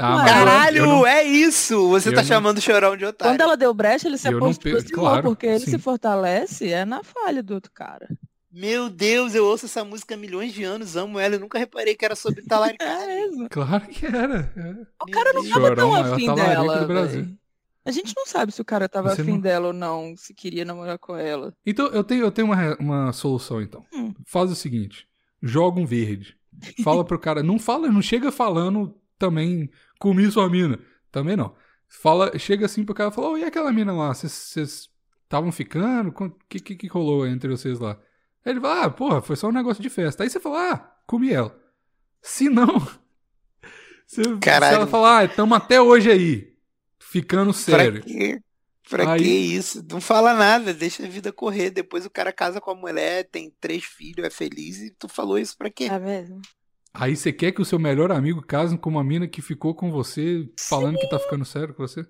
[0.00, 1.88] Ah, eu- Caralho, não- é isso!
[1.90, 3.32] Você eu tá não- chamando o chorão de otário.
[3.34, 5.70] Quando ela deu brecha, ele se Eu apostou, pe- claro, porque ele sim.
[5.72, 8.08] se fortalece é na falha do outro cara.
[8.50, 11.94] Meu Deus, eu ouço essa música há milhões de anos, amo ela e nunca reparei
[11.94, 13.06] que era sobre É talaricagem.
[13.08, 13.48] mesmo.
[13.48, 14.52] Claro que era.
[14.56, 14.86] é.
[15.02, 16.80] O cara não tava tão maior afim dela.
[16.80, 17.24] do Brasil.
[17.24, 17.34] véi.
[17.84, 20.32] A gente não sabe se o cara tava Você afim não- dela ou não, se
[20.34, 21.52] queria namorar com ela.
[21.66, 23.84] Então, eu tenho, eu tenho uma, uma solução, então.
[23.92, 24.12] Hum.
[24.26, 25.08] Faz o seguinte:
[25.42, 26.36] joga um verde.
[26.84, 27.42] Fala pro cara.
[27.42, 29.70] Não fala, não chega falando também
[30.00, 30.78] comi sua mina.
[31.12, 31.54] Também não.
[31.88, 34.12] Fala, chega assim pro cara e fala, oh, e aquela mina lá?
[34.12, 34.90] Vocês
[35.22, 36.08] estavam ficando?
[36.08, 37.92] O que, que, que rolou entre vocês lá?
[38.44, 40.24] Aí ele fala, ah, porra, foi só um negócio de festa.
[40.24, 41.56] Aí você fala, ah, comi ela.
[42.20, 42.80] Se não,
[44.06, 46.56] se, se ela falar, ah, estamos até hoje aí,
[46.98, 48.00] ficando sério.
[48.00, 48.40] Pra quê?
[48.88, 49.20] Pra aí...
[49.20, 49.84] que isso?
[49.88, 51.70] Não fala nada, deixa a vida correr.
[51.70, 55.38] Depois o cara casa com a mulher, tem três filhos, é feliz e tu falou
[55.38, 55.84] isso pra quê?
[55.84, 56.40] É mesmo.
[56.94, 59.90] Aí você quer que o seu melhor amigo case com uma mina que ficou com
[59.90, 61.00] você, falando Sim.
[61.00, 62.06] que tá ficando sério com você?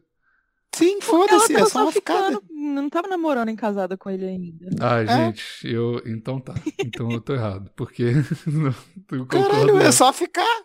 [0.74, 4.70] Sim, foda-se, é só uma ficando, Não tava namorando em casada com ele ainda.
[4.80, 5.06] Ah, é?
[5.06, 6.02] gente, eu.
[6.06, 6.54] Então tá.
[6.78, 7.70] Então eu tô errado.
[7.76, 8.12] Porque.
[8.46, 10.62] não, Caralho, é só ficar.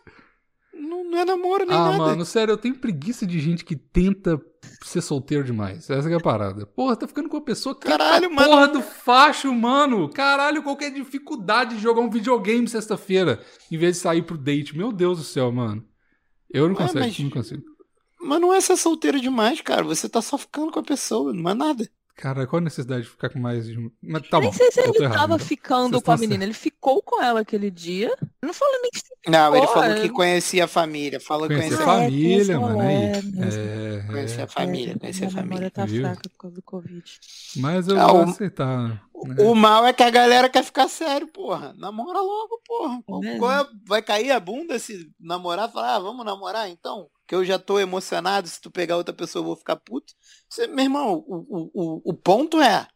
[0.79, 1.95] Não, não é namoro nem ah, nada.
[1.95, 4.39] Ah, mano, sério, eu tenho preguiça de gente que tenta
[4.83, 5.89] ser solteiro demais.
[5.89, 6.65] Essa é a parada.
[6.65, 8.49] Porra, tá ficando com uma pessoa que Caralho, mano.
[8.49, 10.09] Porra do facho, mano.
[10.09, 14.77] Caralho, qualquer dificuldade de jogar um videogame sexta-feira em vez de sair pro date.
[14.77, 15.85] Meu Deus do céu, mano.
[16.49, 17.19] Eu não consigo, mas...
[17.19, 17.63] não consigo.
[18.19, 19.83] Mas não é ser solteiro demais, cara.
[19.83, 21.89] Você tá só ficando com a pessoa, não é nada.
[22.17, 23.91] Cara, qual a necessidade de ficar com mais de um.
[24.01, 24.57] Mas tá Nem bom.
[24.57, 26.43] sei se ele tava errado, ficando com a menina.
[26.43, 28.11] Ele ficou com ela aquele dia.
[28.41, 31.19] Não falou nem que ficou, Não, ele falou que conhecia a família.
[31.19, 32.79] Falou conhecia a família, é, mano.
[32.79, 32.95] Aí.
[32.95, 35.69] É, é, conhecia a família, é, conhecia a família.
[35.69, 36.01] tá Viu?
[36.01, 37.19] fraca por causa do Covid.
[37.57, 38.89] Mas eu ah, vou aceitar.
[38.89, 39.35] Né?
[39.43, 41.75] O mal é que a galera quer ficar sério, porra.
[41.77, 42.99] Namora logo, porra.
[43.27, 47.07] É vai cair a bunda se namorar falar, ah, vamos namorar então?
[47.27, 50.13] Que eu já tô emocionado, se tu pegar outra pessoa eu vou ficar puto.
[50.49, 52.87] Você, meu irmão, o, o, o ponto é,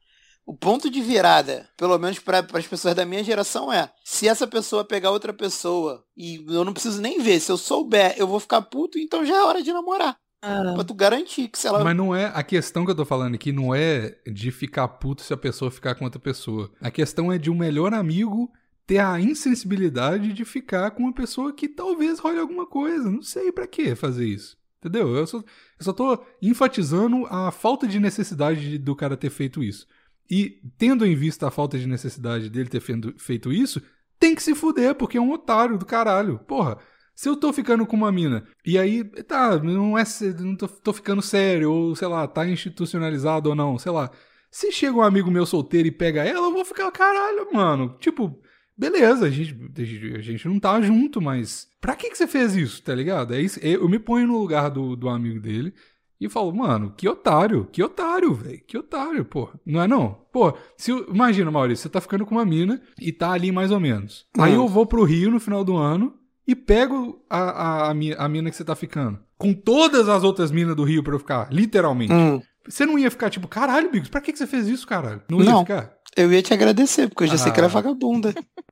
[0.45, 4.47] o ponto de virada, pelo menos para as pessoas da minha geração é, se essa
[4.47, 8.39] pessoa pegar outra pessoa e eu não preciso nem ver, se eu souber, eu vou
[8.39, 10.17] ficar puto, então já é hora de namorar.
[10.43, 10.73] Ah.
[10.73, 11.83] Pra tu garantir que se ela.
[11.83, 12.31] Mas não é.
[12.33, 15.69] A questão que eu tô falando aqui não é de ficar puto se a pessoa
[15.69, 16.71] ficar com outra pessoa.
[16.81, 18.51] A questão é de um melhor amigo
[18.91, 23.09] ter a insensibilidade de ficar com uma pessoa que talvez role alguma coisa.
[23.09, 24.57] Não sei para que fazer isso.
[24.79, 25.15] Entendeu?
[25.15, 25.45] Eu só, eu
[25.79, 29.87] só tô enfatizando a falta de necessidade do cara ter feito isso.
[30.29, 32.81] E tendo em vista a falta de necessidade dele ter
[33.17, 33.81] feito isso,
[34.19, 36.39] tem que se fuder, porque é um otário do caralho.
[36.39, 36.77] Porra,
[37.15, 40.03] se eu tô ficando com uma mina, e aí, tá, não é.
[40.37, 44.11] Não tô, tô ficando sério, ou sei lá, tá institucionalizado ou não, sei lá.
[44.49, 47.95] Se chega um amigo meu solteiro e pega ela, eu vou ficar, caralho, mano.
[47.97, 48.37] Tipo,
[48.81, 49.55] beleza, a gente,
[50.15, 53.35] a gente não tá junto, mas pra que, que você fez isso, tá ligado?
[53.35, 55.71] É isso, eu me ponho no lugar do, do amigo dele
[56.19, 59.49] e falo, mano, que otário, que otário, velho, que otário, pô.
[59.63, 60.17] Não é não?
[60.33, 63.79] Pô, se, imagina, Maurício, você tá ficando com uma mina e tá ali mais ou
[63.79, 64.25] menos.
[64.35, 64.41] Hum.
[64.41, 66.15] Aí eu vou pro Rio no final do ano
[66.47, 69.19] e pego a, a, a, a mina que você tá ficando.
[69.37, 72.13] Com todas as outras minas do Rio pra eu ficar, literalmente.
[72.13, 72.41] Hum.
[72.67, 75.21] Você não ia ficar tipo, caralho, Bigos, pra que, que você fez isso, caralho?
[75.29, 75.59] Não ia não.
[75.61, 75.93] ficar?
[76.15, 77.37] Eu ia te agradecer, porque eu já ah.
[77.37, 77.69] sei que era ah.
[77.69, 78.33] vagabunda.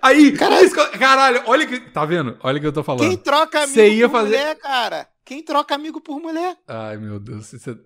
[0.00, 0.70] Aí, caralho.
[0.98, 1.80] caralho, olha que.
[1.80, 2.38] Tá vendo?
[2.42, 3.08] Olha o que eu tô falando.
[3.08, 4.36] Quem troca amigo Cê ia por fazer...
[4.36, 5.08] mulher, cara?
[5.24, 6.56] Quem troca amigo por mulher?
[6.66, 7.46] Ai, meu Deus.
[7.48, 7.76] Você...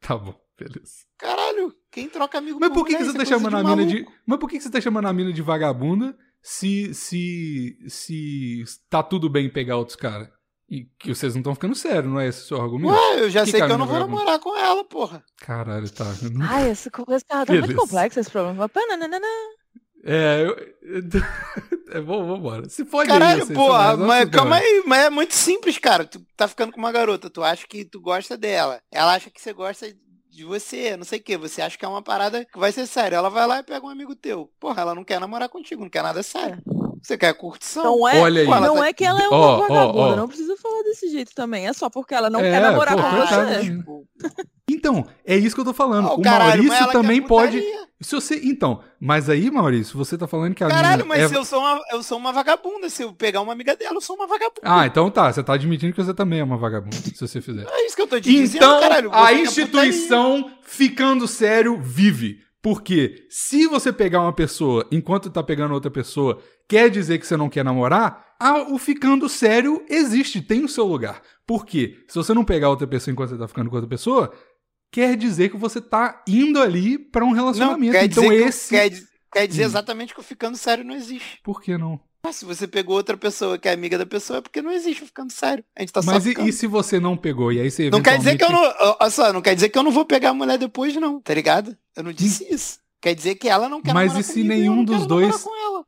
[0.00, 1.04] Tá bom, beleza.
[1.18, 3.06] Caralho, quem troca amigo Mas por, por que, mulher?
[3.06, 4.06] Que você tá chamando a mina de.
[4.26, 6.94] Mas por que, que você tá chamando a mina de vagabunda se.
[6.94, 7.78] se.
[7.88, 10.28] se tá tudo bem pegar outros caras?
[10.68, 12.92] E que vocês não estão ficando sério, não é esse o seu argumento?
[12.92, 15.22] Ué, eu já que sei que eu não vou namorar com ela, porra.
[15.38, 16.04] Caralho, tá.
[16.32, 16.44] Não...
[16.44, 18.68] Ai, esse, esse tá muito complexo esse problema.
[20.06, 20.56] É, eu...
[21.98, 22.68] é bom, vambora.
[22.68, 26.04] Se pode Caralho, aí, porra, mas calma aí, mas é muito simples, cara.
[26.04, 28.80] Tu tá ficando com uma garota, tu acha que tu gosta dela.
[28.90, 29.92] Ela acha que você gosta
[30.30, 31.36] de você, não sei o que.
[31.36, 33.16] Você acha que é uma parada que vai ser séria.
[33.16, 34.50] Ela vai lá e pega um amigo teu.
[34.60, 36.62] Porra, ela não quer namorar contigo, não quer nada sério.
[37.06, 37.84] Você quer curtição?
[37.84, 38.48] Não é, Olha aí.
[38.48, 38.88] não tá...
[38.88, 40.16] é que ela é uma oh, vagabunda, oh, oh.
[40.16, 41.68] não precisa falar desse jeito também.
[41.68, 44.32] É só porque ela não é, quer namorar pô, com você.
[44.68, 46.08] Então, é isso que eu tô falando.
[46.08, 47.62] Oh, o caralho, Maurício também pode.
[48.00, 51.36] Se você, então, mas aí, Maurício, você tá falando que a Caralho, mas é...
[51.36, 54.16] eu sou uma eu sou uma vagabunda, se eu pegar uma amiga dela, eu sou
[54.16, 54.62] uma vagabunda.
[54.64, 57.68] Ah, então tá, você tá admitindo que você também é uma vagabunda, se você fizer.
[57.70, 59.10] É isso que eu tô dizendo, então, caralho.
[59.14, 62.44] A instituição ficando sério vive.
[62.66, 67.36] Porque se você pegar uma pessoa enquanto tá pegando outra pessoa, quer dizer que você
[67.36, 68.34] não quer namorar,
[68.72, 71.22] o ficando sério existe, tem o seu lugar.
[71.46, 71.96] Por quê?
[72.08, 74.32] Se você não pegar outra pessoa enquanto você tá ficando com outra pessoa,
[74.90, 77.92] quer dizer que você tá indo ali para um relacionamento.
[77.92, 78.70] Não, quer então esse.
[78.70, 78.90] quer,
[79.32, 79.66] quer dizer hum.
[79.66, 81.38] exatamente que o ficando sério não existe.
[81.44, 82.00] Por que não?
[82.26, 85.04] Ah, se você pegou outra pessoa que é amiga da pessoa, é porque não existe
[85.04, 85.64] ficando sério.
[85.76, 87.52] A gente tá Mas só e, e, se você não pegou?
[87.52, 88.62] E aí você Não quer dizer que eu não.
[88.98, 91.32] Olha só, não quer dizer que eu não vou pegar a mulher depois, não, tá
[91.32, 91.76] ligado?
[91.94, 92.48] Eu não disse hum.
[92.50, 92.78] isso.
[93.00, 95.46] Quer dizer que ela não quer Mas e se comigo, nenhum dos dois.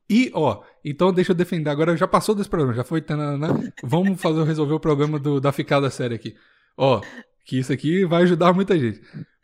[0.09, 1.71] E, ó, então deixa eu defender.
[1.71, 3.01] Agora já passou desse problema, já foi.
[3.01, 6.37] Tanana, vamos fazer, resolver o problema do, da ficada séria aqui.
[6.77, 7.01] Ó,
[7.45, 9.01] que isso aqui vai ajudar muita gente.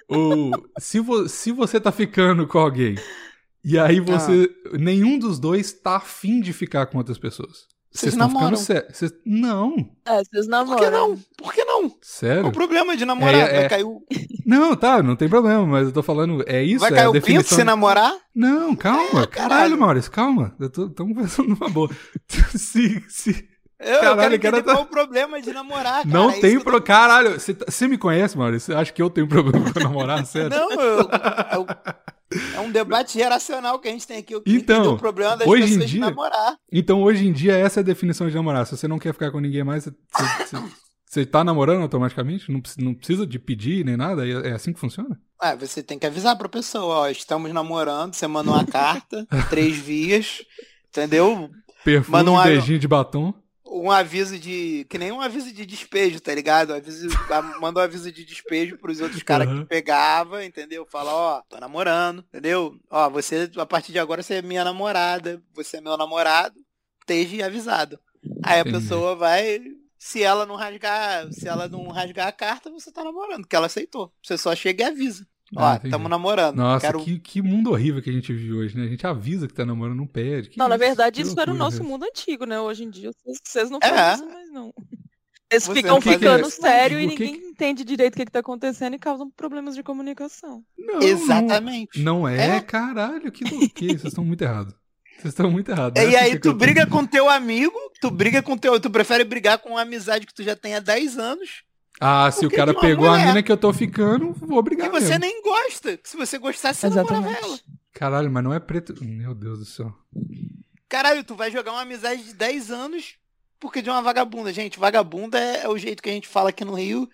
[0.09, 2.95] O, se, vo, se você tá ficando com alguém
[3.65, 4.51] e aí você.
[4.67, 4.77] Ah.
[4.79, 7.73] Nenhum dos dois tá afim de ficar com outras pessoas.
[7.91, 8.57] Vocês Vocês estão ficando namoram.
[8.57, 8.97] sérios.
[8.99, 9.13] Vocês...
[9.25, 10.79] Não, É, vocês Por namoram.
[10.83, 11.17] que não?
[11.39, 11.89] Por que não?
[11.89, 12.47] Qual sério.
[12.49, 13.35] o problema de namorar?
[13.35, 13.61] É, é.
[13.61, 14.03] Vai cair o,
[14.45, 17.11] Não, tá, não tem problema, mas eu tô falando, é isso, vai é cair a
[17.11, 17.57] o pinto definição.
[17.59, 18.13] se namorar?
[18.35, 19.79] Não, calma, É, caralho, caralho.
[19.79, 20.57] Maurício, calma.
[20.59, 21.89] Eu tô, conversando numa boa.
[22.57, 23.49] se, se...
[23.79, 26.09] Eu, Caralho, eu quero o cara entender tá- qual o problema de namorar, cara.
[26.09, 26.81] Não É tem pro...
[26.83, 28.73] Caralho, você, tá- você me conhece, Maurício?
[28.73, 30.51] Você acha que eu tenho problema com namorar, sério?
[30.51, 31.09] Não, eu, eu-
[32.55, 34.35] é um debate geracional que a gente tem aqui.
[34.47, 36.57] Então, o problema das hoje em pessoas de dia- namorar.
[36.73, 38.67] Então, hoje em dia, essa é a definição de namorar.
[38.67, 40.63] Se você não quer ficar com ninguém mais, você, você, você-
[41.07, 42.51] você tá namorando automaticamente?
[42.51, 44.27] Não, precisa- não precisa de pedir nem nada?
[44.27, 45.19] É, é assim que funciona?
[45.41, 49.77] Ah, você tem que avisar pra pessoa, ó, estamos namorando, você manda uma carta, três
[49.77, 50.43] vias,
[50.89, 51.51] entendeu?
[51.85, 53.35] Perfume, Manda um- beijinho de batom.
[53.77, 54.87] Um aviso de.
[54.89, 56.73] Que nem um aviso de despejo, tá ligado?
[56.73, 59.63] Aviso, a- manda um aviso de despejo pros outros caras Aham.
[59.63, 60.87] que pegava, entendeu?
[60.89, 62.79] Fala, ó, tô namorando, entendeu?
[62.89, 66.55] Ó, você, a partir de agora, você é minha namorada, você é meu namorado,
[67.01, 67.99] esteja avisado.
[68.45, 68.77] Aí Entendi.
[68.77, 69.61] a pessoa vai.
[69.99, 73.67] Se ela não rasgar, se ela não rasgar a carta, você tá namorando, porque ela
[73.67, 74.13] aceitou.
[74.23, 75.27] Você só chega e avisa.
[75.57, 76.57] Ó, Ah, tamo namorando.
[76.57, 78.85] Nossa, quero que, que mundo horrível que a gente vive hoje, né?
[78.85, 80.51] A gente avisa que tá namorando, não pede.
[80.51, 80.85] Que Não, na isso?
[80.85, 81.89] verdade, Que isso era o nosso velho.
[81.91, 82.61] mundo antigo, né?
[82.61, 83.89] Hoje em dia, vocês, não É.
[83.89, 84.75] fazem isso mais, não.
[85.51, 86.61] Eles Você ficam ficando isso.
[86.61, 89.75] sério e o que ninguém entende direito o que, que tá acontecendo e causam problemas
[89.77, 90.65] de comunicação.
[90.77, 92.03] Não, Exatamente.
[92.03, 92.61] Não, não é, É.
[92.61, 93.91] caralho, que louquinho.
[93.99, 94.75] Vocês estão muito errados.
[95.19, 96.03] Vocês estão muito errados.
[96.03, 98.81] E é aí tu briga com teu amigo, tu briga com teu.
[98.81, 101.63] Tu prefere brigar com uma amizade que tu já tem há 10 anos,
[102.01, 103.27] Ah, se o Porque cara de uma pegou a mulher.
[103.29, 105.21] mina que eu tô ficando, vou que brigar você mesmo.
[105.21, 105.97] nem gosta.
[105.97, 107.37] Que se você gostasse, você namorava ela.
[107.39, 107.65] Exatamente.
[107.93, 108.95] Caralho, mas não é preto.
[109.05, 109.95] Meu Deus do céu.
[110.89, 113.17] Caralho, tu vai jogar uma amizade de 10 anos
[113.65, 114.53] porque de uma vagabunda.
[114.53, 117.09] Gente, vagabunda é, é o jeito que a gente fala aqui no Rio.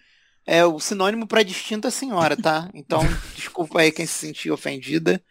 [0.46, 2.68] É o sinônimo pra distinta senhora, tá?
[2.74, 3.02] Então,
[3.36, 5.22] desculpa aí quem se sentiu ofendida.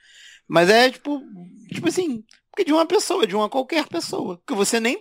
[0.48, 1.22] Mas é tipo,
[1.68, 4.38] tipo assim, porque de uma pessoa, de uma qualquer pessoa.
[4.38, 5.00] Porque você nem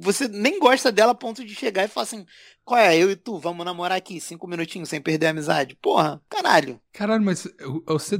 [0.00, 2.24] você nem gosta dela a ponto de chegar e falar assim,
[2.70, 5.76] qual é, eu e tu, vamos namorar aqui, cinco minutinhos sem perder a amizade.
[5.82, 6.80] Porra, caralho.
[6.92, 7.48] Caralho, mas
[7.84, 8.16] você.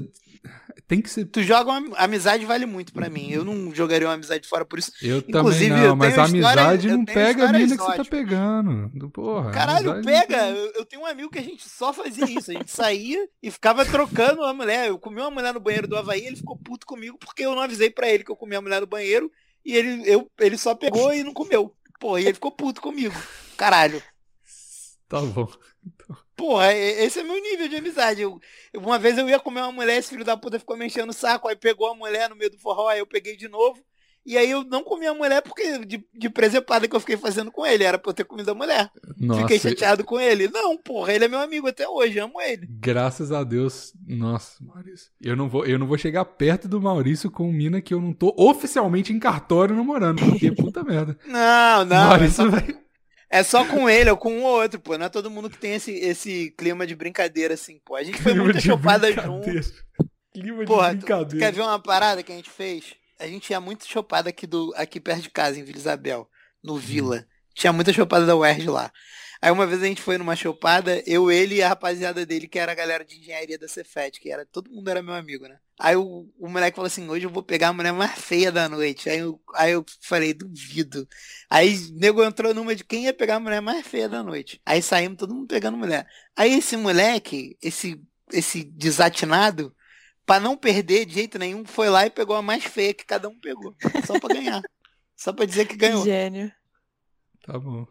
[0.88, 1.26] Tem que ser.
[1.26, 3.30] Tu joga uma amizade vale muito pra mim.
[3.30, 4.90] Eu não jogaria uma amizade fora por isso.
[5.00, 8.04] Eu Inclusive, também não, eu mas a amizade não pega a mina que você tá
[8.04, 9.08] pegando.
[9.10, 10.48] Porra, Caralho, amizade pega!
[10.48, 12.50] Eu, eu tenho um amigo que a gente só fazia isso.
[12.50, 14.88] A gente saía e ficava trocando a mulher.
[14.88, 17.62] Eu comi uma mulher no banheiro do Havaí, ele ficou puto comigo porque eu não
[17.62, 19.30] avisei pra ele que eu comi a mulher no banheiro
[19.64, 21.72] e ele, eu, ele só pegou e não comeu.
[22.00, 23.14] Porra, e ele ficou puto comigo.
[23.56, 24.02] Caralho.
[25.10, 25.48] Tá bom.
[26.36, 28.22] Porra, esse é meu nível de amizade.
[28.22, 28.40] Eu,
[28.76, 31.12] uma vez eu ia comer uma mulher, esse filho da puta ficou me enchendo o
[31.12, 33.82] saco, aí pegou a mulher no meio do forró, aí eu peguei de novo.
[34.24, 37.50] E aí eu não comi a mulher porque de, de presepada que eu fiquei fazendo
[37.50, 38.88] com ele, era pra eu ter comido a mulher.
[39.18, 40.46] Nossa, Fiquei chateado com ele.
[40.46, 42.68] Não, porra, ele é meu amigo até hoje, amo ele.
[42.70, 43.92] Graças a Deus.
[44.06, 45.10] Nossa, Maurício.
[45.20, 48.12] Eu não vou, eu não vou chegar perto do Maurício com mina que eu não
[48.12, 51.18] tô oficialmente em cartório namorando, porque puta merda.
[51.26, 51.96] Não, não.
[51.96, 52.78] É Maurício só, vai.
[53.30, 54.98] É só com ele ou com um ou outro, pô.
[54.98, 57.96] Não é todo mundo que tem esse, esse clima de brincadeira assim, pô.
[57.96, 59.22] A gente foi Clima muita de chopada brincadeira.
[59.22, 59.62] junto.
[60.32, 61.52] Clima Porra, de tu, tu quer brincadeira.
[61.52, 62.94] ver uma parada que a gente fez?
[63.18, 66.28] A gente ia muito chopada aqui, do, aqui perto de casa, em Vila Isabel,
[66.62, 67.26] no Vila.
[67.54, 68.92] Tinha muita chopada da UERJ lá.
[69.42, 72.58] Aí uma vez a gente foi numa chopada, eu, ele e a rapaziada dele, que
[72.58, 75.58] era a galera de engenharia da Cefet, que era, todo mundo era meu amigo, né?
[75.80, 78.68] Aí o, o moleque falou assim, hoje eu vou pegar a mulher mais feia da
[78.68, 79.08] noite.
[79.08, 81.08] Aí eu, aí eu falei, duvido.
[81.48, 84.60] Aí o nego entrou numa de quem ia pegar a mulher mais feia da noite.
[84.64, 86.06] Aí saímos todo mundo pegando mulher.
[86.36, 88.00] Aí esse moleque, esse,
[88.32, 89.74] esse desatinado,
[90.30, 93.28] Pra não perder de jeito nenhum, foi lá e pegou a mais feia que cada
[93.28, 93.74] um pegou.
[94.06, 94.62] Só pra ganhar.
[95.16, 96.04] Só pra dizer que ganhou.
[96.04, 96.52] Gênio.
[97.44, 97.84] Tá bom.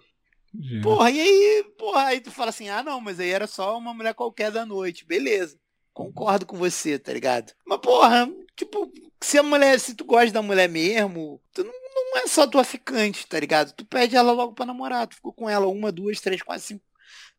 [0.58, 0.82] Gênio.
[0.82, 3.94] Porra, e aí, porra, aí tu fala assim, ah não, mas aí era só uma
[3.94, 5.06] mulher qualquer da noite.
[5.06, 5.60] Beleza.
[5.94, 7.52] Concordo com você, tá ligado?
[7.66, 12.18] Mas, porra, tipo, se a mulher, se tu gosta da mulher mesmo, tu não, não
[12.20, 13.74] é só tua ficante, tá ligado?
[13.74, 15.08] Tu pede ela logo pra namorar.
[15.08, 16.84] Tu ficou com ela uma, duas, três, quatro, cinco.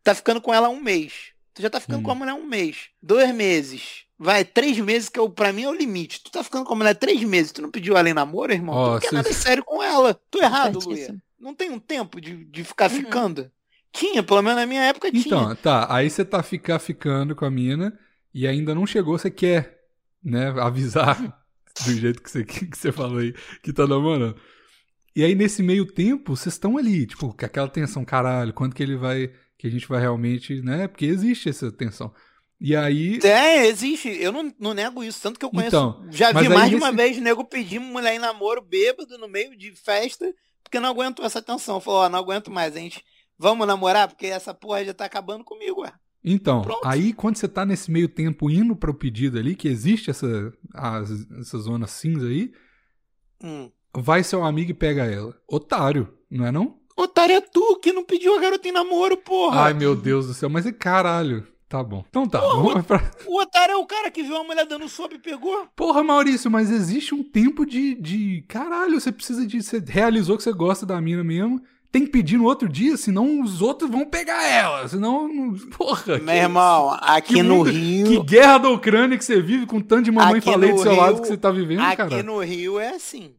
[0.02, 1.32] Tá ficando com ela um mês.
[1.54, 2.02] Tu já tá ficando Hum.
[2.04, 2.88] com a mulher um mês.
[3.02, 4.04] Dois meses.
[4.18, 6.22] Vai, três meses, que é o, pra mim é o limite.
[6.22, 8.74] Tu tá ficando com a mulher três meses, tu não pediu ela em namoro, irmão?
[8.74, 10.12] Ó, tu não quer nada sério com ela.
[10.30, 11.16] Tô errado, Luia.
[11.38, 12.96] Não tem um tempo de, de ficar Uhum.
[12.98, 13.50] ficando?
[13.92, 15.24] Tinha, pelo menos na minha época tinha.
[15.24, 15.86] Então, tá.
[15.92, 17.98] Aí você tá ficar ficando com a mina
[18.34, 19.78] e ainda não chegou, você quer,
[20.22, 21.16] né, avisar
[21.84, 24.36] do jeito que você, que você falou aí, que tá namorando.
[25.14, 28.82] E aí, nesse meio tempo, vocês estão ali, tipo, com aquela tensão, caralho, quando que
[28.82, 32.12] ele vai, que a gente vai realmente, né, porque existe essa tensão.
[32.60, 34.08] E aí, É, existe.
[34.08, 35.18] Eu não, não nego isso.
[35.22, 35.68] Tanto que eu conheço.
[35.68, 39.26] Então, já vi mais de nesse- uma vez nego pedir mulher em namoro bêbado no
[39.26, 40.30] meio de festa,
[40.62, 41.80] porque não aguentou essa tensão.
[41.80, 43.02] Falou, ó, não aguento mais, a gente.
[43.38, 45.92] Vamos namorar, porque essa porra já tá acabando comigo, ué.
[46.24, 46.86] Então, Pronto.
[46.86, 50.52] aí quando você tá nesse meio tempo indo para o pedido ali, que existe essa,
[50.74, 52.52] as- essa zona cinza aí,
[53.42, 53.70] Hum.
[53.96, 55.34] vai seu amigo e pega ela.
[55.48, 56.78] Otário, não é não?
[56.96, 59.62] Otário é tu que não pediu a garota em namoro, porra.
[59.62, 61.46] Ai, meu Deus do céu, mas é caralho.
[61.68, 62.04] Tá bom.
[62.08, 62.40] Então tá.
[62.40, 63.10] Porra, vamos pra...
[63.26, 65.66] O otário é o cara que viu a mulher dando sopa e pegou.
[65.76, 68.44] Porra, Maurício, mas existe um tempo de, de.
[68.48, 69.62] Caralho, você precisa de.
[69.62, 71.62] Você realizou que você gosta da mina mesmo.
[71.92, 74.86] Tem que pedir no outro dia, senão os outros vão pegar ela.
[74.88, 75.26] Senão.
[75.26, 76.18] não- Porra.
[76.18, 78.06] Meu que irmão, aqui Que no mundo- Rio.
[78.06, 80.94] Que guerra da Ucrânia que você vive com tanto de mamãe Aqui falei do seu
[80.94, 82.22] lado Rio- que você tá vivendo, Aqui cara.
[82.22, 83.34] no Rio é assim.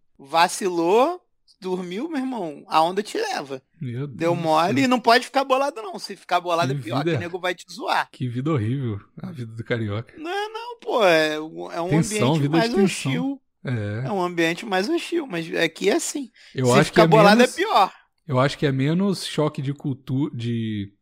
[0.45, 1.21] Vacilou,
[1.61, 2.63] dormiu, meu irmão.
[2.67, 3.61] A onda te leva.
[3.79, 5.97] Meu Deus Deu mole e não pode ficar bolado, não.
[5.97, 8.09] Se ficar bolado Que é pior, vida que é- o nego vai te zoar.
[8.11, 10.13] Que vida horrível, a vida do carioca.
[10.17, 11.05] Não é não, pô.
[11.05, 13.41] É, um- é um Tensão, ambiente mais hostil.
[13.63, 14.07] É.
[14.07, 16.31] É um ambiente mais hostil, mas aqui é assim.
[16.55, 17.93] Eu Se acho que ficar é bolado menos, é pior.
[18.31, 20.93] Eu acho que é menos choque de cultura, de,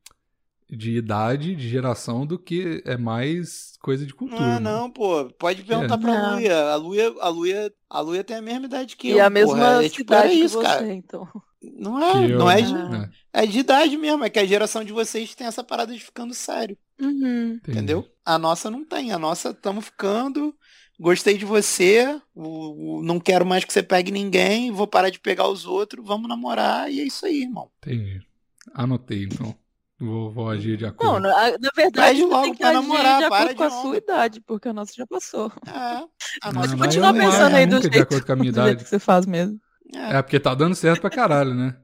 [0.70, 4.42] de idade, de geração, do que é mais coisa de cultura.
[4.42, 4.70] Não é mano.
[4.70, 5.26] não, pô.
[5.38, 5.98] Pode perguntar É.
[5.98, 6.36] pra Não.
[6.36, 6.58] Luia.
[6.72, 9.18] A Luia, a Luia, a Luia tem a mesma idade que eu.
[9.18, 9.30] E a porra.
[9.30, 10.92] mesma é, tipo, cidade isso, que você, cara.
[10.94, 11.28] então.
[11.62, 13.10] Não é, Que eu- não é de, Ah.
[13.34, 16.00] É, é de idade mesmo, é que a geração de vocês tem essa parada de
[16.00, 17.60] ficando sério, Uhum.
[17.68, 18.08] entendeu?
[18.26, 20.56] A nossa não tem, a nossa estamos ficando,
[21.00, 25.66] gostei de você, não quero mais que você pegue ninguém, vou parar de pegar os
[25.66, 27.70] outros, vamos namorar e é isso aí, irmão.
[27.82, 28.22] Entendi.
[28.74, 29.56] Anotei, então.
[30.02, 31.20] Vou, vou agir de Não, acordo.
[31.28, 33.64] na, na verdade, Pede você logo tem que pra agir namorar, de para de com
[33.64, 33.82] a onda.
[33.82, 35.52] sua idade, porque a nossa já passou.
[35.68, 36.08] É, a
[36.46, 38.36] Não, nossa mas continua eu não pensando aí do nunca de jeito- acordo com a
[38.38, 38.84] minha Do jeito idade.
[38.84, 39.60] que você faz mesmo.
[39.94, 40.18] é.
[40.18, 41.76] É porque tá dando certo pra caralho, né?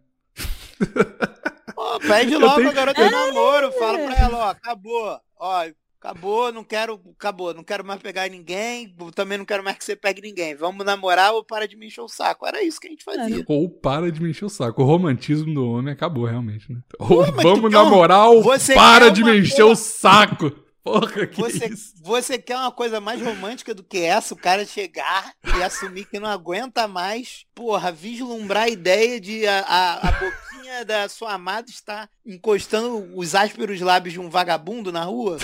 [1.76, 5.66] Pô, pede logo tenho- a garota de namoro, fala pra ela, ó, acabou, ó,
[6.06, 9.96] acabou, não quero, acabou, não quero mais pegar ninguém, também não quero mais que você
[9.96, 12.46] pegue ninguém, vamos namorar ou para de me encher o saco.
[12.46, 13.44] Era isso que a gente fazia.
[13.48, 14.82] Ou para de me encher o saco.
[14.84, 16.80] O romantismo do homem acabou, realmente, né?
[17.00, 20.52] Ou Pô, tu vamos um- namorar ou você para de me encher porra- o saco.
[20.84, 21.94] Porra, que Você, isso?
[22.00, 24.36] você quer uma coisa mais romântica do que essa?
[24.36, 29.62] O cara chegar e assumir que não aguenta mais, porra, vislumbrar a ideia de a,
[29.62, 35.04] a, a boquinha da sua amada estar encostando os ásperos lábios de um vagabundo na
[35.06, 35.38] rua?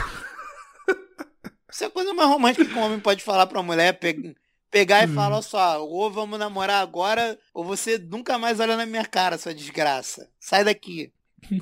[1.72, 4.36] Isso é a coisa mais romântica que um homem pode falar pra mulher, pe-
[4.70, 5.16] pegar e Hum.
[5.16, 9.38] falar, olha só, ou vamos namorar agora, ou você nunca mais olha na minha cara,
[9.38, 10.30] sua desgraça.
[10.40, 11.12] Sai daqui.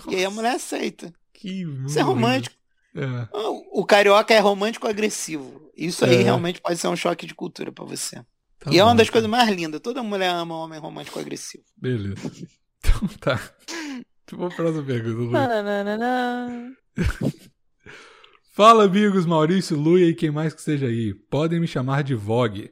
[0.09, 1.13] E aí a mulher aceita.
[1.33, 2.55] Que Isso é romântico.
[2.95, 3.27] É.
[3.71, 5.69] O carioca é romântico agressivo.
[5.77, 6.21] Isso aí É.
[6.23, 8.17] realmente pode ser um choque de cultura pra você.
[8.59, 9.13] Tá e é uma bom, das cara.
[9.13, 9.79] coisas mais lindas.
[9.79, 11.63] Toda mulher ama um homem romântico agressivo.
[11.77, 12.15] Beleza.
[12.81, 13.37] Então tá.
[14.31, 15.19] Vou pra próxima pergunta,
[16.95, 17.39] Lu.
[18.59, 21.13] Fala, amigos Maurício, Luia e quem mais que seja aí.
[21.13, 22.69] Podem me chamar de Vogue.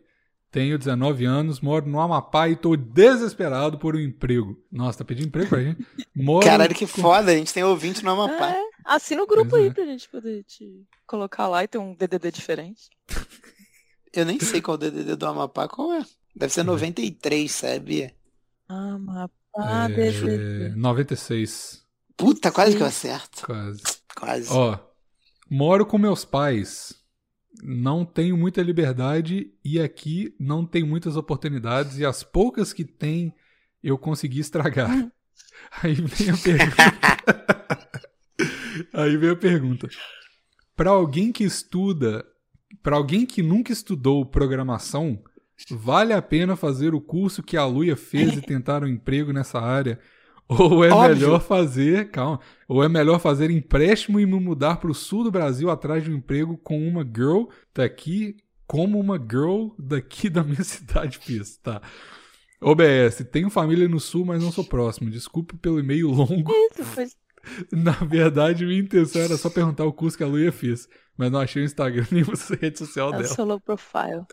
[0.51, 4.61] Tenho 19 anos, moro no Amapá e tô desesperado por um emprego.
[4.69, 5.87] Nossa, tá pedindo emprego pra gente?
[6.13, 7.31] Moro Caralho, que com- foda.
[7.31, 8.49] A gente tem ouvinte no Amapá.
[8.49, 9.73] É, assina o grupo Pois aí é.
[9.73, 12.89] pra gente poder te colocar lá e ter um DDD diferente.
[14.11, 16.05] Eu nem sei qual o DDD do Amapá qual é.
[16.35, 18.13] Deve ser 93, sabe?
[18.67, 20.75] Amapá, é, DDD.
[20.75, 21.81] 96,
[22.17, 22.77] Puta, quase Sim.
[22.77, 23.45] que eu acerto.
[23.45, 23.83] quase.
[24.13, 24.51] Quase.
[24.51, 24.77] Ó,
[25.49, 26.95] moro com meus pais.
[27.63, 33.33] Não tenho muita liberdade e aqui não tem muitas oportunidades e as poucas que tem
[33.83, 34.91] eu consegui estragar.
[35.81, 36.83] Aí vem a pergunta.
[38.93, 39.89] Aí vem a pergunta.
[40.75, 42.25] Para alguém que estuda,
[42.83, 45.21] para alguém que nunca estudou programação,
[45.71, 49.59] vale a pena fazer o curso que a Luia fez e tentar um emprego nessa
[49.59, 49.99] área?
[50.49, 51.15] Ou é Óbvio.
[51.15, 55.31] melhor fazer, calma, ou é melhor fazer empréstimo e me mudar para o sul do
[55.31, 60.63] Brasil atrás de um emprego com uma girl daqui, como uma girl daqui da minha
[60.63, 61.81] cidade fez, tá?
[62.61, 65.11] OBS, tenho família no sul, mas não sou próximo.
[65.11, 66.51] Desculpe pelo e-mail longo.
[66.71, 67.07] Isso, foi
[67.71, 70.87] Na verdade, minha intenção era só perguntar o curso que a Luia fez,
[71.17, 73.27] mas não achei o Instagram nem a rede social a dela.
[73.27, 74.25] solo profile.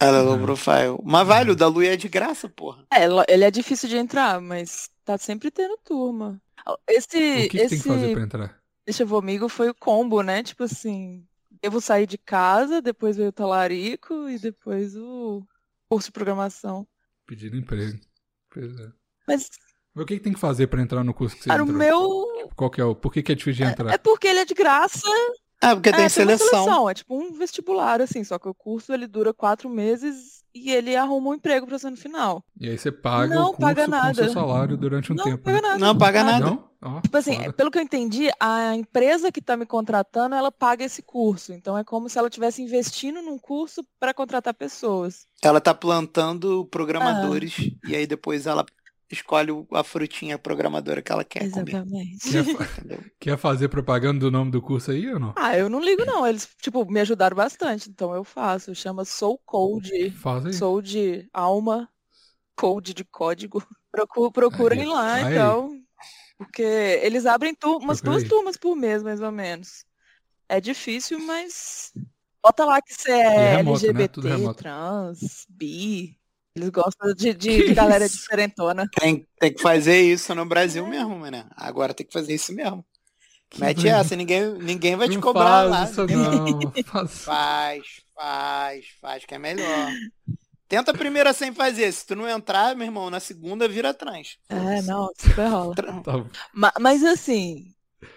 [0.00, 0.42] Ela é low Uhum.
[0.42, 0.98] profile.
[1.04, 2.84] Mas vale, o da Lu é de graça, porra.
[2.92, 6.40] É, ela- ele é difícil de entrar, mas tá sempre tendo turma.
[6.88, 8.58] Esse, O que, que esse tem que fazer pra entrar?
[8.86, 10.42] Deixa eu ver amigo foi o combo, né?
[10.42, 11.26] Tipo assim,
[11.62, 15.42] devo sair de casa, depois veio o talarico e depois o
[15.88, 16.86] curso de programação.
[17.26, 17.98] Pedir emprego.
[18.50, 18.88] Pois é.
[19.26, 19.50] Mas,
[19.94, 21.78] o que, que tem que fazer pra entrar no curso que você cara, o entrou?
[21.78, 22.94] meu Qual que é o...
[22.94, 23.92] Por que, que é difícil de entrar?
[23.92, 25.00] é porque ele é de graça.
[25.60, 26.88] Ah, porque é, tem uma seleção.
[26.88, 30.94] É tipo um vestibular, assim, só que o curso ele dura quatro meses e ele
[30.96, 32.44] arruma um emprego pra você no final.
[32.60, 34.14] E aí você paga Não o curso paga nada.
[34.14, 35.42] seu salário durante um não, tempo.
[35.42, 35.68] paga né?
[35.68, 35.78] nada.
[35.78, 36.44] Não paga nada.
[36.46, 36.68] Não?
[36.80, 37.52] Ó, Tipo assim, foda.
[37.54, 41.52] pelo que eu entendi, a empresa que tá me contratando, ela paga esse curso.
[41.52, 45.26] Então é como se ela estivesse investindo num curso para contratar pessoas.
[45.42, 47.88] Ela tá plantando programadores Ah.
[47.90, 48.64] e aí depois ela
[49.10, 51.72] escolhe a frutinha programadora que ela quer comer.
[51.72, 52.30] Exatamente.
[52.30, 53.04] Quer, fa- Entendeu?
[53.18, 55.34] quer fazer propaganda do nome do curso aí ou não?
[55.36, 56.26] Ah, eu não ligo não.
[56.26, 58.74] Eles, tipo, me ajudaram bastante, então eu faço.
[58.74, 60.10] Chama Soul Code.
[60.10, 60.52] Faz aí.
[60.52, 61.88] Sou de alma,
[62.56, 63.62] code de código.
[63.90, 65.32] Procu- procurem Aí, lá, aí.
[65.32, 65.80] então.
[66.36, 69.84] Porque eles abrem tu- umas Procura duas turmas por mês, mais ou menos.
[70.48, 71.92] É difícil, mas
[72.42, 74.04] bota lá que você E é remoto, né?
[74.04, 74.58] LGBT, Tudo remoto.
[74.62, 76.17] trans, bi.
[76.58, 78.16] Eles gostam de, de- de galera isso?
[78.16, 78.88] diferentona.
[78.98, 81.46] Tem, tem que fazer isso no Brasil mesmo, né?
[81.56, 82.84] Agora tem que fazer isso mesmo.
[83.58, 85.84] Mete essa, ninguém, ninguém vai te Não cobrar faz lá.
[85.84, 87.06] isso não.
[87.08, 87.82] Faz...
[88.14, 89.92] Faz, faz, que é melhor.
[90.68, 91.90] Tenta a primeira sem fazer.
[91.92, 94.36] Se tu não entrar, meu irmão, na segunda vira trans.
[94.48, 95.74] É, não, super rola.
[96.02, 96.24] Tá.
[96.52, 97.72] Ma- Mas assim,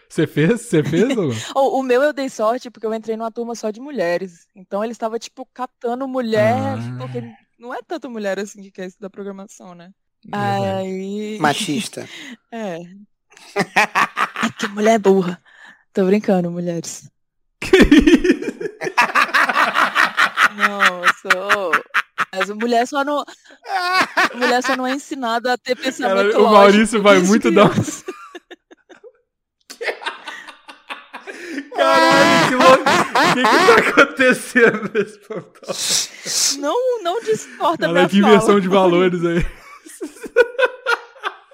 [0.09, 0.61] Você fez?
[0.61, 1.13] Você fez,
[1.55, 4.47] o, o meu eu dei sorte porque eu entrei numa turma só de mulheres.
[4.55, 6.97] Então eles estavam, tipo, catando mulher, Ah.
[6.99, 7.21] porque
[7.61, 9.91] não é tanta mulher assim que quer estudar programação, né?
[10.31, 11.37] Aí.
[11.39, 12.09] Machista.
[12.51, 12.79] É.
[13.55, 15.41] Ai, que mulher burra.
[15.93, 17.09] Tô brincando, mulheres.
[20.57, 21.71] Não, sou.
[22.33, 23.23] Mas a mulher só não.
[23.23, 27.71] a mulher só não é ensinada a ter pensamento o lógico Maurício vai muito dar-.
[31.75, 32.83] Caralho, que louco.
[32.83, 35.73] O que, que tá acontecendo nesse plantão?
[36.59, 38.33] Não, não discorda Caralho, minha que fala.
[38.33, 39.45] inversão de valores aí.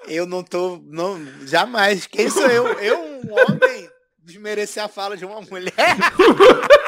[0.06, 0.80] Eu não tô.
[0.86, 2.06] Não, jamais.
[2.06, 2.66] Quem sou eu?
[2.78, 3.90] Eu, um homem,
[4.24, 5.72] desmerecer a fala de uma mulher?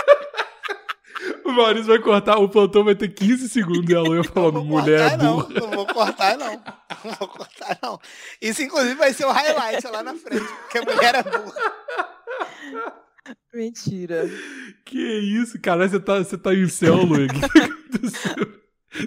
[1.45, 4.53] O Maurício vai cortar, o plantão vai ter 15 segundos e a Luia Não falando
[4.55, 5.37] vou mulher cortar, não.
[5.37, 5.61] burra.
[5.61, 6.63] Não vou cortar, não.
[7.05, 8.01] Não vou cortar, não.
[8.41, 11.73] Isso, inclusive, vai ser o highlight lá na frente, porque a mulher é burra.
[13.55, 14.29] Mentira.
[14.85, 18.61] Que isso, caralho, você tá, você tá em céu, aconteceu?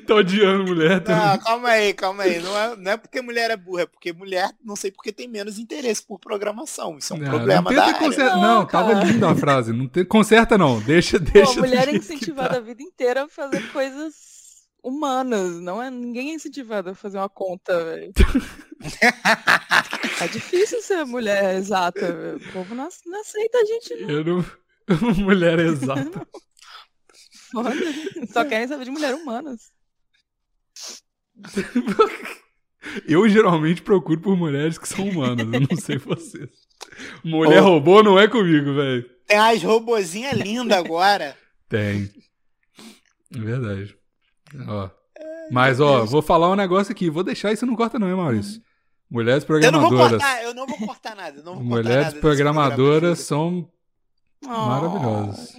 [0.08, 1.40] Tá odiando mulher Não, também.
[1.40, 2.40] calma aí, calma aí.
[2.42, 5.28] Não é, não é porque mulher é burra, é porque mulher, não sei porque tem
[5.28, 6.98] menos interesse por programação.
[6.98, 8.38] Isso é um Não, problema não da consertar.
[8.38, 9.04] Não, Não, tava cara.
[9.04, 9.74] linda a frase.
[9.74, 10.06] Não tem...
[10.06, 10.80] Conserta, não.
[10.80, 11.60] Deixa, Pô, deixa.
[11.60, 12.58] a mulher é incentivada tá.
[12.58, 14.14] a vida inteira a fazer coisas
[14.84, 15.60] humanas.
[15.62, 18.12] Não é, ninguém é incentivado a fazer uma conta, velho.
[20.22, 22.14] É difícil ser mulher exata.
[22.14, 22.38] velho.
[22.38, 24.10] O povo não, não aceita a gente, não.
[24.10, 24.46] Eu não.
[25.24, 26.28] Mulher exata.
[27.52, 27.72] Foda.
[28.32, 29.72] Só querem saber de mulher humanas.
[33.08, 35.48] Eu geralmente procuro por mulheres que são humanas.
[35.54, 36.50] Eu não sei vocês.
[37.24, 37.66] Mulher Ô.
[37.76, 39.10] robô não é comigo, velho.
[39.26, 41.38] Tem as robozinhas lindas agora.
[41.70, 42.12] Tem.
[43.34, 43.98] É verdade.
[44.68, 44.90] Ó.
[45.52, 47.10] Mas, ó, vou falar um negócio aqui.
[47.10, 48.62] Vou deixar isso não corta, não, hein, Maurício?
[49.10, 50.22] Mulheres Eu não vou programadoras.
[50.22, 51.38] cortar, eu não vou cortar nada.
[51.40, 53.70] eu Não vou cortar nada Mulheres desse programadoras programa, são
[54.44, 55.50] maravilhosas.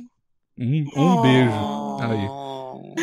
[0.58, 1.98] Um, um beijo.
[2.00, 2.26] Aí.
[2.28, 2.94] Oh.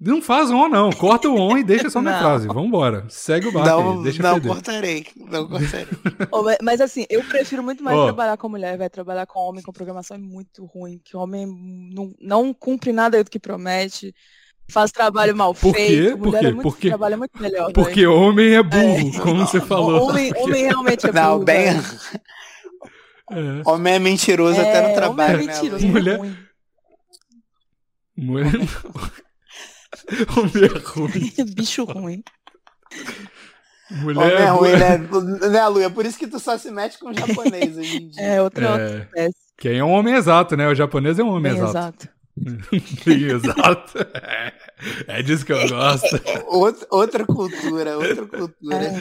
[0.00, 0.92] Não faz on, não.
[0.92, 2.20] Corta o on e deixa só minha Não.
[2.20, 2.46] frase.
[2.46, 3.04] Vambora.
[3.08, 4.02] Segue o barco Não, aí.
[4.04, 5.06] Deixa não cortarei.
[5.16, 5.86] Não cortarei.
[6.30, 8.04] Ô, mas- assim, eu prefiro muito mais Ó.
[8.04, 11.46] trabalhar com mulher, vai trabalhar com homem, com programação é muito ruim, que homem
[11.92, 14.14] não, não cumpre nada do que promete,
[14.70, 15.86] faz trabalho mal Por quê?
[15.86, 16.46] feito, Por mulher quê?
[16.46, 16.88] é muito, Por quê?
[16.88, 17.72] trabalha muito melhor.
[17.72, 20.08] Porque homem é burro, como você falou.
[20.10, 21.64] Homem, homem realmente é Não, burro, bem.
[21.72, 21.84] velho.
[23.30, 23.62] É.
[23.70, 25.54] Homem é mentiroso até no É, trabalho, homem é né?
[25.54, 25.92] mentiroso, Lu?
[25.92, 26.48] Mulher- é.
[28.16, 28.52] Mulher.
[30.36, 31.32] homem é ruim.
[31.54, 32.22] Bicho ruim.
[33.90, 35.48] Mulher Homem é ruim, né?
[35.50, 35.80] Né, Lu?
[35.80, 38.22] É por isso que tu só se mete com japonês hoje em dia.
[38.22, 39.36] É, outra, outra É, espécie.
[39.58, 40.68] quem é um homem exato, né?
[40.68, 41.70] O japonês é um homem exato.
[41.70, 42.08] exato.
[43.06, 43.98] Exato.
[44.14, 44.54] É,
[45.06, 46.06] é disso que eu gosto.
[46.46, 48.76] Outra, outra cultura, outra cultura.
[48.84, 48.98] É.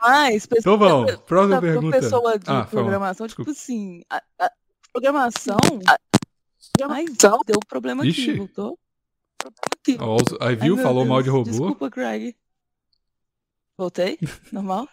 [0.00, 1.98] Mas, Então vamos, próxima pergunta.
[2.00, 3.50] pessoa de Ah, programação, Desculpa.
[3.50, 4.50] tipo assim, a, a
[4.92, 5.56] programação,
[5.88, 5.98] a,
[6.76, 8.30] programação deu problema Ixi.
[8.30, 8.78] aqui, voltou?
[9.44, 9.98] Aqui.
[10.40, 11.50] Aí Ai, viu, meu falou mal de Deus, robô.
[11.50, 12.36] Desculpa, Greg.
[13.76, 14.18] Voltei?
[14.52, 14.88] Normal?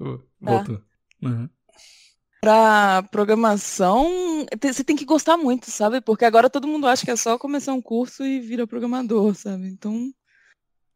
[0.00, 0.82] Ô, Voltou.
[1.22, 1.48] Uhum.
[2.40, 6.00] Pra programação, você tem que gostar muito, sabe?
[6.00, 9.66] Porque agora todo mundo acha que é só começar um curso e vira programador, sabe?
[9.68, 10.12] Então,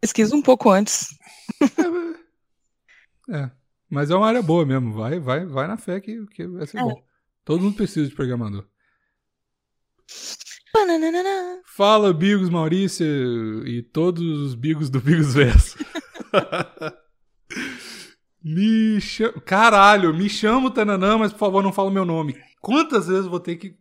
[0.00, 1.08] pesquisa um pouco antes.
[3.28, 3.50] É.
[3.90, 4.92] Mas é uma área boa mesmo.
[4.94, 6.82] Vai, vai, vai na fé que, que vai ser É.
[6.82, 7.02] bom.
[7.44, 8.64] Todo mundo precisa de programador.
[10.72, 11.60] Pananana.
[11.66, 13.04] Fala, Bigos Maurício
[13.66, 15.76] e todos os Bigos do Bigos Verso.
[18.44, 19.32] me chama.
[19.44, 22.36] Caralho, me chama o Tananã, mas por favor não fala o meu nome.
[22.60, 23.74] Quantas vezes eu vou ter que.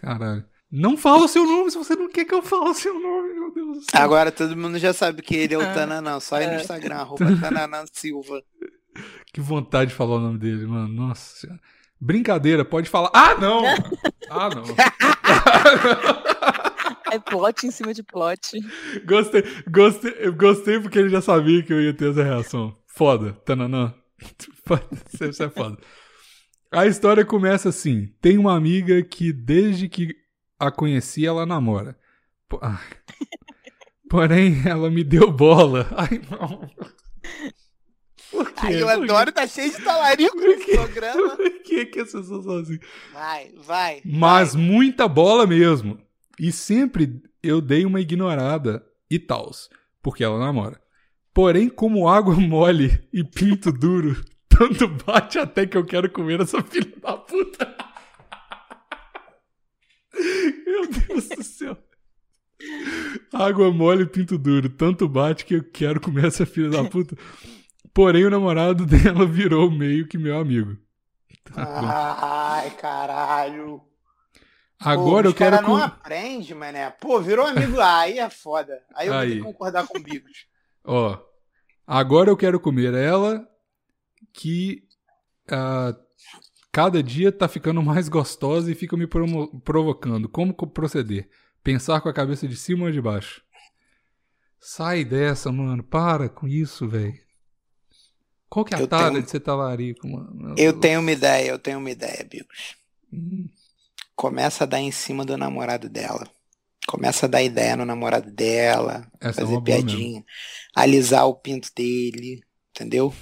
[0.00, 0.44] Caralho.
[0.70, 3.34] Não fala o seu nome se você não quer que eu fale o seu nome,
[3.34, 4.00] meu Deus do céu.
[4.00, 6.20] Agora todo mundo já sabe que ele é o Ah, Tananã.
[6.20, 6.60] Só aí no é.
[6.60, 8.40] Instagram, arroba Tananã Silva.
[9.32, 10.88] Que vontade de falar o nome dele, mano.
[10.88, 11.60] Nossa senhora.
[12.00, 13.10] Brincadeira, pode falar.
[13.12, 13.62] Ah, não!
[14.32, 14.62] Ah, não.
[17.12, 18.52] É plot em cima de plot.
[19.04, 22.76] Gostei, gostei, gostei porque ele já sabia que eu ia ter essa reação.
[23.00, 23.94] Foda, tananã.
[25.30, 25.78] Isso é foda.
[26.70, 30.14] A história começa assim: tem uma amiga que desde que
[30.58, 31.98] a conheci ela namora.
[32.60, 32.78] Ai.
[34.10, 35.88] Porém, ela me deu bola.
[35.96, 36.70] Ai, não.
[38.30, 38.66] Por quê?
[38.66, 40.72] Ai, eu adoro, tá cheio de talarico nesse quê?
[40.72, 41.36] programa.
[41.36, 42.78] Por que, que as pessoas são assim?
[43.14, 44.02] Vai, vai.
[44.04, 44.62] Mas vai.
[44.62, 45.98] muita bola mesmo.
[46.38, 49.70] E sempre eu dei uma ignorada e tals,
[50.02, 50.78] porque ela namora.
[51.32, 56.62] Porém, como água mole e pinto duro, tanto bate até que eu quero comer essa
[56.62, 57.76] filha da puta.
[60.66, 61.76] Meu Deus do céu.
[63.32, 67.16] Água mole e pinto duro, tanto bate que eu quero comer essa filha da puta.
[67.94, 70.76] Porém, o namorado dela virou meio que meu amigo.
[71.44, 72.18] Tá.
[72.52, 73.80] Ai, caralho.
[74.78, 75.68] Agora Pô, eu os cara quero.
[75.68, 76.90] não com- aprende, mané.
[76.90, 77.80] Pô, virou amigo.
[77.80, 78.80] Ah, aí é foda.
[78.94, 79.36] Aí eu vou ter Aí.
[79.38, 80.46] que concordar com o Bigos.
[80.84, 81.18] Ó,
[81.86, 83.46] agora eu quero comer ela
[84.32, 84.82] que
[85.48, 85.94] ah,
[86.72, 90.28] cada dia tá ficando mais gostosa e fica me provocando.
[90.28, 91.28] Como co- proceder?
[91.62, 93.42] Pensar com a cabeça de cima ou de baixo?
[94.58, 95.82] Sai dessa, mano.
[95.82, 97.18] Para com isso, velho.
[98.48, 100.50] Qual que é a Eu tara tenho- de ser talarico, mano?
[100.56, 100.80] Eu Deus.
[100.80, 102.76] tenho uma ideia, eu tenho uma ideia, Bigos.
[103.12, 103.48] Hum,
[104.16, 106.28] Começa a dar em cima do namorado dela.
[106.86, 109.06] Começa a dar ideia no namorado dela.
[109.20, 109.62] Essa é fazer mesmo.
[109.62, 110.24] piadinha.
[110.74, 112.42] Alisar o pinto dele.
[112.70, 113.14] Entendeu?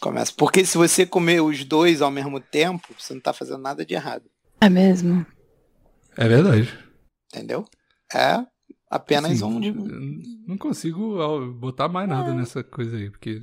[0.00, 0.32] Começa.
[0.36, 3.94] Porque se você comer os dois ao mesmo tempo, você não tá fazendo nada de
[3.94, 4.28] errado.
[4.60, 5.24] É mesmo?
[6.16, 6.68] É verdade.
[7.32, 7.64] Entendeu?
[8.12, 8.44] É
[8.90, 9.72] apenas Assim, um de.
[10.46, 13.40] Não consigo botar mais nada nessa coisa aí, porque.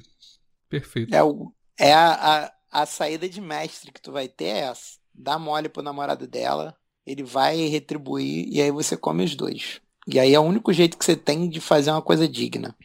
[0.69, 1.13] Perfeito.
[1.15, 4.99] É, o, é a, a, a saída de mestre que tu vai ter é essa.
[5.13, 6.77] Dá mole pro namorado dela,
[7.09, 9.81] ele vai retribuir e aí você come os dois.
[10.07, 12.75] E aí é o único jeito que você tem de fazer uma coisa digna.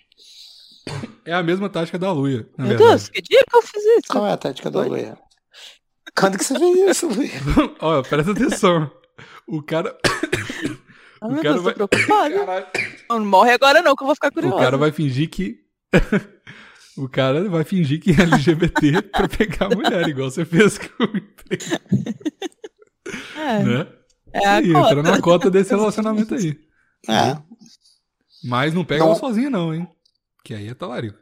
[1.27, 2.89] É a mesma tática da Luia, Meu verdade.
[2.91, 4.09] Deus, que dia que eu fiz isso?
[4.09, 4.81] Qual é a tática da?
[4.81, 5.19] Luia?
[6.17, 7.31] Quando que você fez isso, Luia?
[7.81, 8.91] Olha, presta atenção.
[9.47, 9.97] O cara.
[11.21, 11.75] Ah, o cara Deus, vai-.
[13.11, 14.57] Não morre agora não, que eu vou ficar curiosa.
[14.57, 15.59] O cara vai fingir que.
[16.97, 21.05] o cara vai fingir que é LGBT pra pegar a mulher, igual você fez com
[21.05, 21.65] o emprego,
[23.37, 23.87] É, né?
[24.35, 24.91] É a Aí, cota.
[24.91, 26.59] entra na cota desse relacionamento aí.
[27.09, 27.37] É.
[28.43, 29.11] Mas não pega Não.
[29.11, 29.89] ela sozinha, não, hein?
[30.45, 31.19] Que aí é talarico.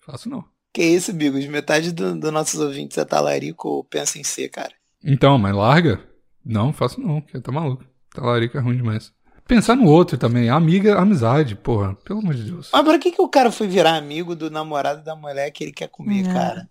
[0.00, 0.44] Faço não.
[0.72, 1.46] Que isso, Bigos?
[1.46, 4.72] Metade dos do nossos ouvintes é talarico ou pensa em ser, cara.
[5.04, 6.00] Então, mas larga?
[6.44, 7.84] Não, faço não, que tá maluco.
[8.14, 9.12] Talarico é ruim demais.
[9.46, 10.50] Pensar no outro também.
[10.50, 11.94] Amiga, amizade, porra.
[12.04, 12.70] Pelo amor de Deus.
[12.72, 15.72] Mas por que, que o cara foi virar amigo do namorado da mulher que ele
[15.72, 16.32] quer comer, É.
[16.32, 16.68] cara?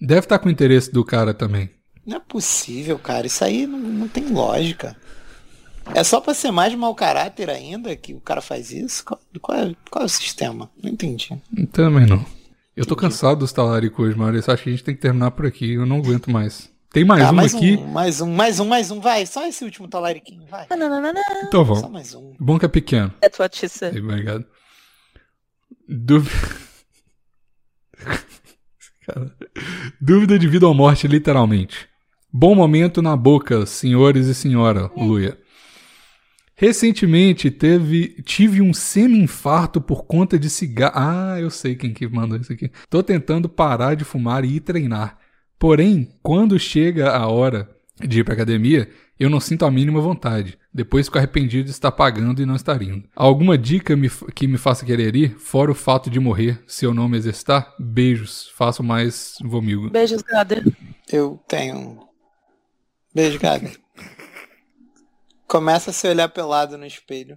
[0.00, 1.70] Deve estar com o interesse do cara também.
[2.10, 3.26] Não é possível, cara.
[3.28, 4.96] Isso aí não, não tem lógica.
[5.94, 9.04] É só pra ser mais mau caráter ainda que o cara faz isso?
[9.04, 10.68] Qual, qual é, qual é o sistema?
[10.82, 11.28] Não entendi.
[11.72, 12.24] Também não.
[12.76, 14.52] Eu tô cansado dos talaricos hoje, Maurício.
[14.52, 15.74] Acho que a gente tem que terminar por aqui.
[15.74, 16.68] Eu não aguento mais.
[16.92, 17.76] Tem mais Ah, um mais aqui?
[17.76, 19.24] um, mais um, mais um, mais um, vai.
[19.24, 20.66] Só esse último talariquinho, vai.
[20.70, 21.22] Não, não, não, não.
[21.44, 21.90] Então Só vamos.
[21.90, 22.34] mais um.
[22.40, 23.12] Bom que é pequeno.
[23.20, 23.94] That's what she said.
[23.94, 24.44] Aí, Obrigado.
[25.88, 26.34] Dúvida...
[29.06, 29.32] Cara,
[30.00, 31.88] Dúvida de vida ou morte, literalmente.
[32.32, 35.36] Bom momento na boca, senhores e senhora, Luia.
[36.54, 40.92] Recentemente teve, tive um semi-infarto por conta de cigarro.
[40.94, 42.70] Ah, eu sei quem que mandou isso aqui.
[42.90, 45.18] Tô tentando parar de fumar e ir treinar.
[45.58, 47.68] Porém, quando chega a hora
[48.06, 50.58] de ir pra academia, eu não sinto a mínima vontade.
[50.72, 53.04] Depois fico arrependido de estar pagando e não estar indo.
[53.16, 56.92] Alguma dica me- que me faça querer ir, fora o fato de morrer se eu
[56.94, 57.74] não me exercitar?
[57.78, 58.50] Beijos.
[58.56, 59.90] Faço mais vomigo.
[59.90, 60.62] Beijos, Gader.
[61.10, 61.98] Eu tenho.
[63.14, 63.76] Beijo, Gabi.
[65.46, 67.36] Começa a se olhar pelado no espelho.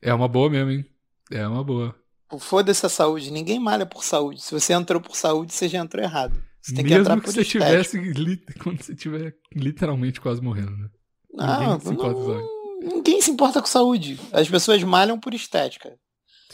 [0.00, 0.86] É uma boa mesmo, hein?
[1.30, 1.94] É uma boa.
[2.38, 3.30] Foda-se a saúde.
[3.32, 4.40] Ninguém malha por saúde.
[4.40, 6.40] Se você entrou por saúde, você já entrou errado.
[6.62, 7.82] Você tem que Mesmo entrar que por você estética.
[7.84, 10.88] tivesse quando você estiver literalmente quase morrendo, né?
[11.32, 14.20] Não, Ninguém se importa com não, ninguém se importa com saúde.
[14.32, 15.98] As pessoas malham por estética.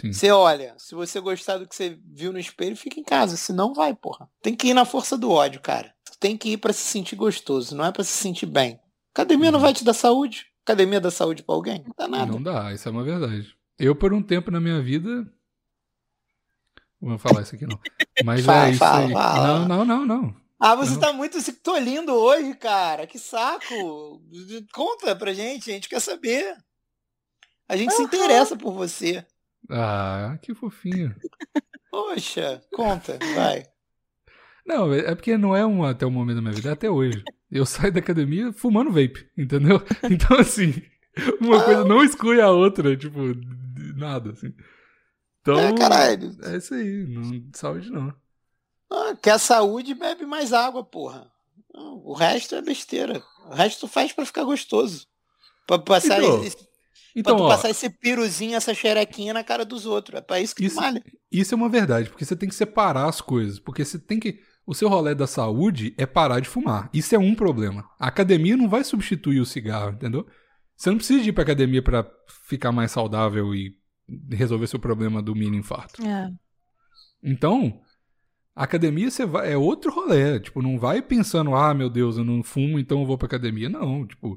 [0.01, 0.13] Sim.
[0.13, 3.37] Você olha, se você gostar do que você viu no espelho, fica em casa.
[3.37, 4.29] Se não, vai, porra.
[4.43, 5.96] Tem que ir na força do ódio, cara.
[6.19, 8.81] Tem que ir pra se sentir gostoso, não é pra se sentir bem.
[9.15, 9.65] Academia não Uhum.
[9.65, 10.47] vai te dar saúde?
[10.65, 11.85] Academia dá saúde pra alguém?
[11.85, 12.33] Não dá nada.
[12.33, 13.55] Não dá, isso é uma verdade.
[13.79, 15.31] Eu, por um tempo na minha vida.
[17.01, 17.79] Vou falar isso aqui não.
[18.25, 19.13] Mas Fala, é isso fala, aí.
[19.13, 19.59] fala.
[19.61, 20.37] Não, não, não, não.
[20.59, 21.01] Ah, você Não.
[21.01, 23.07] tá muito se tolindo hoje, cara.
[23.07, 24.23] Que saco.
[24.73, 26.57] Conta pra gente, a gente quer saber.
[27.69, 28.07] A gente se Aham.
[28.07, 29.25] interessa por você.
[29.69, 31.15] Ah, que fofinho.
[31.91, 33.65] Poxa, conta, vai.
[34.67, 36.91] Não, é é porque não é um até o momento da minha vida, é até
[36.91, 37.23] hoje.
[37.51, 39.81] Eu saio da academia fumando vape, entendeu?
[40.11, 40.75] Então, assim,
[41.41, 43.19] Uma coisa não exclui a outra, tipo,
[43.97, 44.53] nada, assim.
[45.41, 46.37] Então, É, caralho.
[46.43, 48.13] é isso aí, não, saúde não.
[48.91, 51.31] Ah, quer saúde, bebe mais água, porra.
[51.73, 53.23] Não, O resto é besteira.
[53.49, 55.07] O resto tu faz pra ficar gostoso.
[55.67, 56.67] Pra passar, Então, esse, pra
[57.17, 60.19] Então, tu ó, passar esse piruzinho, essa xerequinha na cara dos outros.
[60.19, 61.03] É pra isso que Isso- tu malha.
[61.31, 63.59] Isso é uma verdade, porque você tem que separar as coisas.
[63.59, 64.41] Porque você tem que.
[64.67, 66.91] O seu rolê da saúde é parar de fumar.
[66.93, 67.89] Isso é um problema.
[68.01, 70.27] A academia não vai substituir o cigarro, entendeu?
[70.77, 72.05] Você não precisa ir pra academia pra
[72.49, 73.77] ficar mais saudável e
[74.31, 76.03] resolver seu problema do mini infarto.
[76.05, 76.31] É.
[77.23, 77.81] Então,
[78.55, 80.41] a academia você vai, é outro rolê.
[80.41, 83.69] Tipo, não vai pensando, ah, meu Deus, eu não fumo, então eu vou pra academia.
[83.69, 84.37] Não, tipo,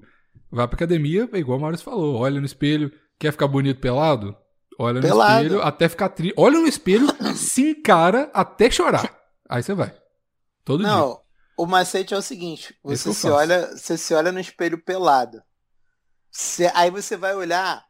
[0.51, 4.35] vai pra academia, é igual o Maurício falou, olha no espelho, quer ficar bonito pelado?
[4.77, 5.43] Olha no Pelado.
[5.43, 6.35] espelho até ficar triste.
[6.37, 9.13] Olha no espelho, se encara até chorar.
[9.49, 9.93] Aí você vai.
[10.63, 10.91] Todo dia.
[10.91, 11.21] Não,
[11.57, 15.41] o macete é o seguinte: Esse você se olha, você se olha no espelho pelado.
[16.31, 17.85] Você- aí você vai olhar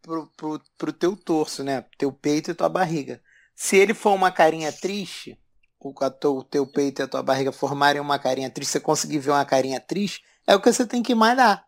[0.00, 1.84] pro, pro, pro teu torso, né?
[1.98, 3.22] Teu peito e tua barriga.
[3.54, 5.38] Se ele for uma carinha triste,
[5.78, 9.18] o, teu, o teu peito e a tua barriga formarem uma carinha triste, você conseguir
[9.18, 11.64] ver uma carinha triste, é o que você tem que malhar.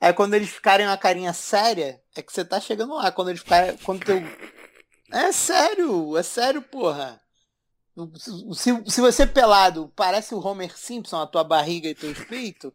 [0.00, 3.10] Aí quando eles ficarem uma carinha séria, é que você tá chegando lá.
[3.10, 3.76] Quando eles ficarem.
[3.78, 4.22] Quando teu.
[5.12, 7.20] É sério, é sério, porra.
[8.54, 12.72] Se, se você pelado parece o Homer Simpson, a tua barriga e teus peitos,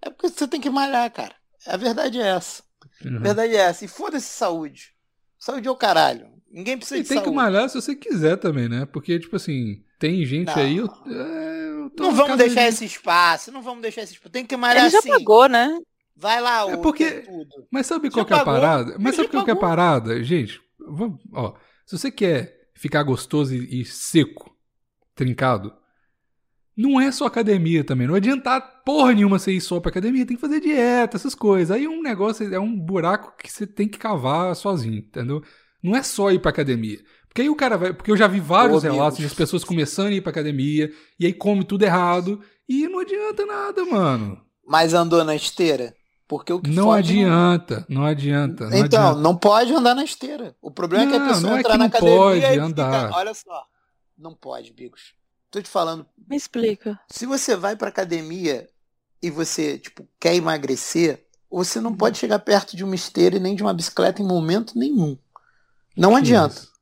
[0.00, 1.34] é porque você tem que malhar, cara.
[1.66, 2.62] A verdade é essa.
[3.04, 3.20] A Uhum.
[3.20, 3.84] verdade é essa.
[3.84, 4.94] E foda-se saúde.
[5.38, 6.28] Saúde é o caralho.
[6.50, 7.36] Ninguém precisa E de tem que saúde.
[7.36, 8.86] malhar se você quiser também, né?
[8.86, 10.54] Porque, tipo assim, tem gente Não.
[10.56, 10.76] aí.
[10.78, 13.52] Eu, é, eu tô Não vamos deixar de- esse espaço.
[13.52, 14.30] Não vamos deixar esse espaço.
[14.32, 15.10] Tem que malhar Ele já assim.
[15.10, 15.78] pagou, né?
[16.16, 17.66] Vai lá, É o porque- tem tudo.
[17.70, 18.90] Mas sabe Já qual que é a parada?
[18.94, 20.24] Ele Mas sabe já qual que é a parada?
[20.24, 21.54] Gente, vamos, ó,
[21.86, 24.56] se você quer ficar gostoso e, e seco,
[25.14, 25.74] trincado,
[26.76, 28.06] não é só academia também.
[28.06, 31.72] Não adianta porra nenhuma você ir só pra academia, tem que fazer dieta, essas coisas.
[31.76, 35.42] Aí um negócio é um buraco que você tem que cavar sozinho, entendeu?
[35.82, 36.98] Não é só ir pra academia.
[37.26, 37.92] Porque aí o cara vai.
[37.92, 39.30] Porque eu já vi vários relatos Deus.
[39.30, 42.40] de pessoas começando a ir pra academia e aí come tudo errado.
[42.68, 44.40] E não adianta nada, mano.
[44.64, 45.94] Mas andou na esteira?
[46.28, 48.68] Porque o que Não fode adianta, não adianta.
[48.68, 49.20] Não Então, adianta.
[49.20, 50.54] não pode andar na esteira.
[50.60, 52.38] O problema é que a Não, pessoa não é entrar que na não academia pode
[52.38, 53.10] e fica- andar.
[53.12, 53.64] Olha só.
[54.16, 55.14] Não pode, Bigos.
[55.50, 57.00] Tô te falando, Me explica.
[57.10, 58.68] se você vai pra academia
[59.22, 63.54] e você, tipo, quer emagrecer, você não pode chegar perto de uma esteira e nem
[63.56, 65.16] de uma bicicleta em momento nenhum.
[65.96, 66.54] Não Que adianta.
[66.56, 66.72] isso?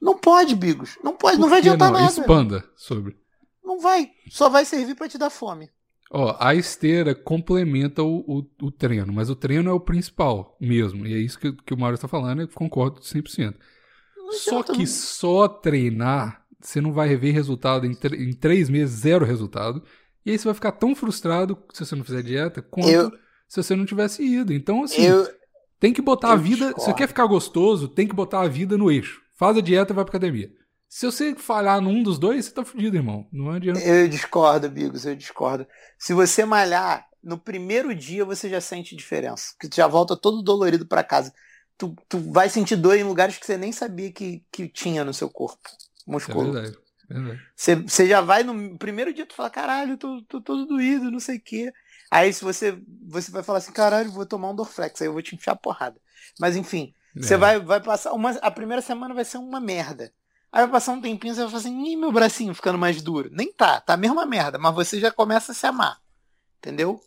[0.00, 0.96] Não pode, Bigos.
[1.04, 2.00] Não pode, não Por vai que adiantar não?
[2.00, 2.10] nada.
[2.10, 3.18] Expanda sobre.
[3.62, 4.10] Não vai.
[4.30, 5.68] Só vai servir pra te dar fome.
[6.16, 11.04] Ó, a esteira complementa o, o, o treino, mas o treino é o principal mesmo.
[11.06, 13.54] E é isso que, que o Mário está falando, eu concordo 100%.
[14.16, 14.86] Não Só que não.
[14.86, 19.82] só treinar, você não vai ver resultado em, em três meses, zero resultado.
[20.24, 23.12] E aí você vai ficar tão frustrado se você não fizer dieta quanto Eu-
[23.48, 24.52] se você não tivesse ido.
[24.54, 25.28] Então, assim, Eu,
[25.80, 26.56] tem que botar a vida.
[26.68, 26.94] Se você discordo.
[26.96, 29.20] quer ficar gostoso, tem que botar a vida no eixo.
[29.36, 30.50] Faz a dieta e vai pra academia.
[30.96, 33.26] Se você falhar num dos dois, você tá fudido, irmão.
[33.32, 33.80] Não adianta.
[33.80, 35.66] eu discordo, Bigos, eu discordo.
[35.98, 39.56] Se você malhar, no primeiro dia você já sente diferença.
[39.58, 41.34] Que tu já volta todo dolorido pra casa.
[41.76, 45.12] Tu, tu vai sentir dor em lugares que você nem sabia que, que tinha no
[45.12, 45.68] seu corpo.
[46.06, 46.58] É Musculoso.
[46.58, 46.62] é
[47.08, 47.42] verdade.
[47.56, 51.18] Você, você já vai no primeiro dia, tu fala, caralho, tô, tô todo doído, não
[51.18, 51.72] sei o quê.
[52.08, 55.22] Aí se você, você vai falar assim, caralho, vou tomar um Dorflex, aí eu vou
[55.22, 56.00] te enfiar a porrada.
[56.38, 57.36] Mas enfim, você É.
[57.36, 58.12] vai, vai passar.
[58.12, 60.12] Uma, a primeira semana vai ser uma merda.
[60.54, 63.28] Aí vai passar um tempinho, você vai falar assim, ih, meu bracinho ficando mais duro.
[63.32, 65.98] Nem tá, tá a mesma merda, mas você já começa a se amar.
[66.58, 67.00] Entendeu?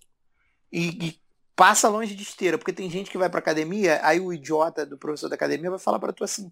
[0.69, 1.19] E, e
[1.55, 4.97] passa longe de esteira, porque tem gente que vai pra academia, aí o idiota do
[4.97, 6.51] professor da academia vai falar pra tu assim,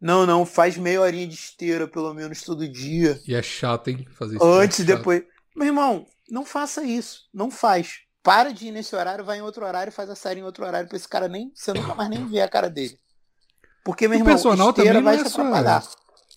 [0.00, 3.20] não, não, faz meia horinha de esteira pelo menos todo dia.
[3.26, 4.06] E é chato, hein?
[4.16, 4.44] Fazer isso.
[4.44, 4.96] Antes é e chato.
[4.98, 5.24] depois.
[5.56, 7.28] Meu irmão, não faça isso.
[7.34, 8.02] Não faz.
[8.22, 10.88] Para de ir nesse horário, vai em outro horário, faz a série em outro horário
[10.88, 11.50] pra esse cara nem.
[11.52, 12.96] Você nunca mais nem vê a cara dele.
[13.84, 15.42] Porque, meu O irmão, personal esteira também não vai é te só-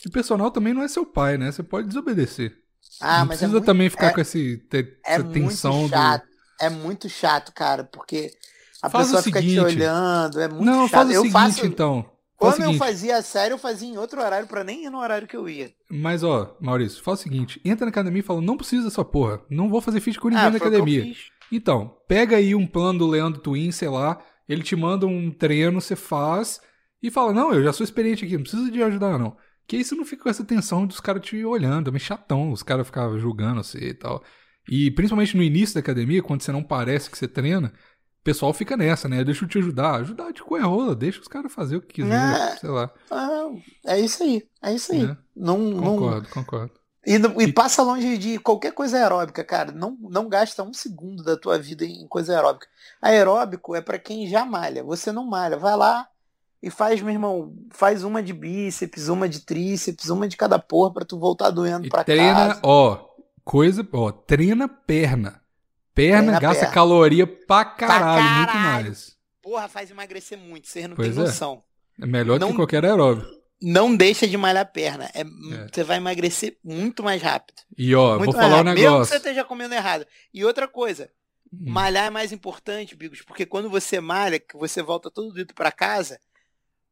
[0.07, 1.51] O personal também não é seu pai, né?
[1.51, 2.57] Você pode desobedecer.
[2.99, 5.33] Ah, não mas é precisa muito, também ficar é, com esse, te- é essa muito
[5.33, 5.89] tensão do.
[5.89, 6.27] chato.
[6.59, 8.31] É muito chato, cara, porque
[8.81, 10.91] a Faz pessoa fica te olhando, é muito Não, chato.
[10.93, 11.65] faz o eu seguinte, faço.
[11.65, 12.09] então.
[12.39, 14.99] Faz Quando eu fazia a série, eu fazia em outro horário pra nem ir no
[14.99, 15.73] horário que eu ia.
[15.91, 19.41] Mas, ó, Maurício, faz o seguinte: entra na academia e fala, não precisa dessa porra.
[19.49, 21.03] Não vou fazer fit com ninguém Ah, na academia.
[21.51, 25.81] Então, pega aí um plano do Leandro Twin, sei lá, ele te manda um treino,
[25.81, 26.61] você faz,
[27.01, 29.35] e fala, não, eu já sou experiente aqui, não precisa de ajudar, não.
[29.69, 32.51] Que aí você não fica com essa tensão dos caras te olhando, é meio chatão,
[32.51, 34.23] os caras ficavam julgando você e tal.
[34.67, 38.51] E principalmente no início da academia, quando você não parece que você treina, o pessoal
[38.51, 39.23] fica nessa, né?
[39.23, 39.95] Deixa eu te ajudar.
[40.01, 42.13] Ajudar de coer rola, deixa os caras fazer o que quiser,
[42.53, 42.57] É.
[42.57, 42.91] sei lá.
[43.11, 43.47] Ah,
[43.85, 44.43] é isso aí.
[44.61, 45.03] É isso aí.
[45.05, 45.17] né?
[45.35, 46.71] Não, não, Concordo, concordo.
[47.05, 49.71] E, e passa longe de qualquer coisa aeróbica, cara.
[49.71, 52.67] Não, não gasta um segundo da tua vida em coisa aeróbica.
[52.99, 54.83] Aeróbico é pra quem já malha.
[54.83, 55.57] Você não malha.
[55.57, 56.07] Vai lá
[56.61, 60.93] e faz, meu irmão, faz uma de bíceps, uma de tríceps, uma de cada porra
[60.93, 62.59] pra tu voltar doendo E pra treina, casa.
[62.63, 63.05] ó,
[63.43, 65.41] coisa, ó, treina perna.
[65.93, 66.73] Perna Treina gasta perna.
[66.73, 68.85] caloria pra caralho, muito caralho.
[68.85, 69.17] mais.
[69.41, 70.67] Porra, faz emagrecer muito.
[70.67, 71.25] Vocês não Pois têm é.
[71.25, 71.63] noção.
[72.01, 73.27] É melhor do Não- que qualquer aeróbico.
[73.61, 75.09] Não deixa de malhar a perna.
[75.13, 75.67] É, É.
[75.69, 77.61] Você vai emagrecer muito mais rápido.
[77.77, 78.65] E ó, Muito vou falar um rápido.
[78.67, 79.11] Mesmo que negócio.
[79.11, 80.05] você esteja comendo errado.
[80.33, 81.09] E outra coisa,
[81.51, 81.71] Hum.
[81.71, 85.71] Malhar é mais importante, Bigos, porque quando você malha, que você volta todo dito pra
[85.71, 86.19] casa,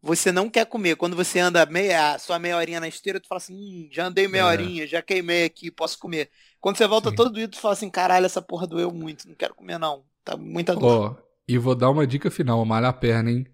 [0.08, 0.96] você não quer comer.
[0.96, 4.28] Quando você anda meia, só meia horinha na esteira, tu fala assim, hum, já andei
[4.28, 4.46] meia É.
[4.46, 6.30] horinha, já queimei aqui, posso comer.
[6.62, 7.16] Quando você volta Sim.
[7.16, 10.06] todo dito, tu fala assim, caralho, essa porra doeu muito, não quero comer não.
[10.24, 11.04] Tá muita dor.
[11.06, 11.16] Ó,
[11.48, 13.46] e vou dar uma dica final, malhar a perna, hein?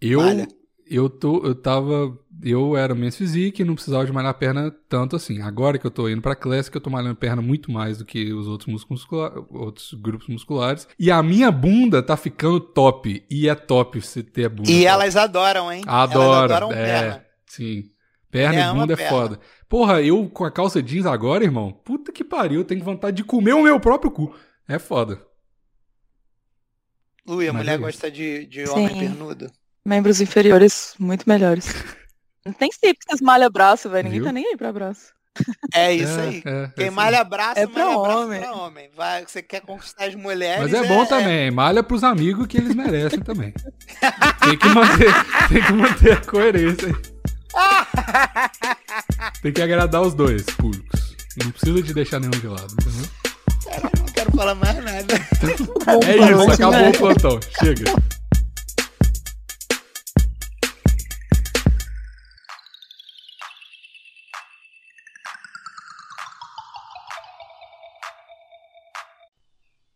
[0.00, 0.46] Eu, Malha.
[0.90, 4.70] Eu tô, eu tava, eu era men's physique e não precisava de malhar a perna
[4.88, 5.40] tanto assim.
[5.42, 8.04] Agora que eu tô indo pra classic, eu tô malhando a perna muito mais do
[8.04, 9.06] que os outros músculos
[9.50, 10.88] outros grupos musculares.
[10.98, 13.24] E a minha bunda tá ficando top.
[13.30, 14.70] E é top você ter a bunda.
[14.70, 14.86] E top.
[14.86, 15.82] elas adoram, hein?
[15.86, 16.84] Adoro, Elas adoram é.
[16.84, 17.26] perna.
[17.46, 17.90] Sim.
[18.30, 19.10] Perna É, e bunda é perna.
[19.10, 19.40] foda.
[19.68, 23.24] Porra, eu com a calça jeans agora, irmão, puta que pariu, eu tenho vontade de
[23.24, 24.34] comer o meu próprio cu.
[24.68, 25.20] É foda.
[27.26, 28.72] Lui, a Mas mulher é gosta de, de Sim.
[28.72, 29.50] homem pernudo.
[29.86, 31.74] Membros inferiores muito melhores.
[32.44, 34.04] Não tem simples malha braço, velho.
[34.04, 34.26] Ninguém Viu?
[34.26, 35.12] tá nem aí pra braço.
[35.74, 36.42] É isso É, aí.
[36.44, 38.40] é, é Quem isso malha braço, É pra malha braço homem.
[38.40, 38.90] pra homem.
[38.96, 40.70] Vai, você quer conquistar as mulheres.
[40.70, 43.52] Mas é bom também, malha pros amigos que eles merecem também.
[44.42, 45.12] Tem que manter,
[45.48, 46.94] tem que manter a coerência aí.
[49.42, 51.16] Tem que agradar os dois públicos.
[51.42, 53.08] Não precisa de deixar nenhum de lado, entendeu?
[53.64, 55.14] Caralho, não quero falar mais nada.
[56.06, 57.40] É isso, acabou o plantão.
[57.60, 57.84] Chega.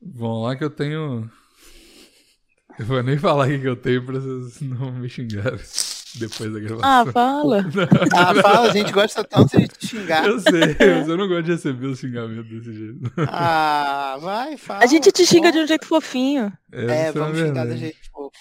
[0.04, 1.30] Vamos lá que eu tenho.
[2.78, 5.60] Eu vou nem falar o que eu tenho pra vocês não me xingarem
[6.18, 6.80] depois da gravação.
[6.82, 7.64] Ah, fala.
[8.12, 10.26] Ah, fala, a gente gosta tanto de te xingar.
[10.26, 13.12] Eu sei, mas eu não gosto de receber os xingamentos desse jeito.
[13.28, 14.82] Ah, vai, fala.
[14.82, 16.52] A gente te xinga de um jeito fofinho.
[16.72, 18.32] Essa É, a vamos xingar da gente fofo.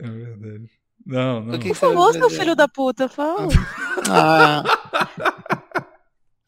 [0.00, 0.70] É verdade.
[1.06, 1.54] Não, não.
[1.54, 2.38] O que Por favor, seu fazer?
[2.40, 3.46] filho da puta, fala.
[4.10, 4.64] Ah.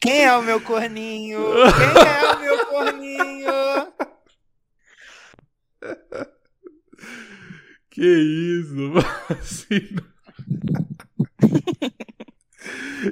[0.00, 1.38] Quem é o meu corninho?
[1.94, 3.52] Quem é o meu corninho?
[7.90, 8.94] Que isso, não
[9.30, 9.88] assim.
[9.94, 10.12] não.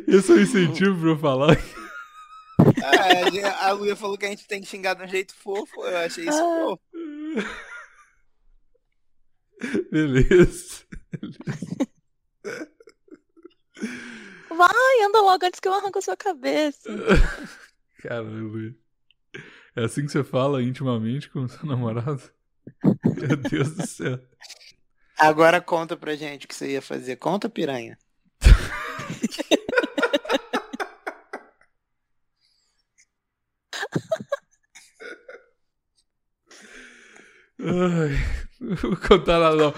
[0.06, 1.56] Esse é um incentivo pra eu falar.
[2.82, 5.84] Ah, a Luia falou que a gente tem que xingar de um jeito fofo.
[5.84, 6.76] Eu achei isso Ah.
[6.76, 6.80] fofo.
[9.90, 10.84] Beleza.
[14.48, 16.88] Vai, anda logo antes que eu arranco a sua cabeça.
[17.98, 18.74] Caramba.
[19.76, 22.22] É assim que você fala intimamente com seu namorado?
[23.04, 24.18] Meu Deus do céu.
[25.18, 27.16] Agora conta pra gente o que você ia fazer.
[27.16, 27.98] Conta, piranha.
[37.62, 38.16] Ai,
[38.58, 39.74] não vou contar nada não.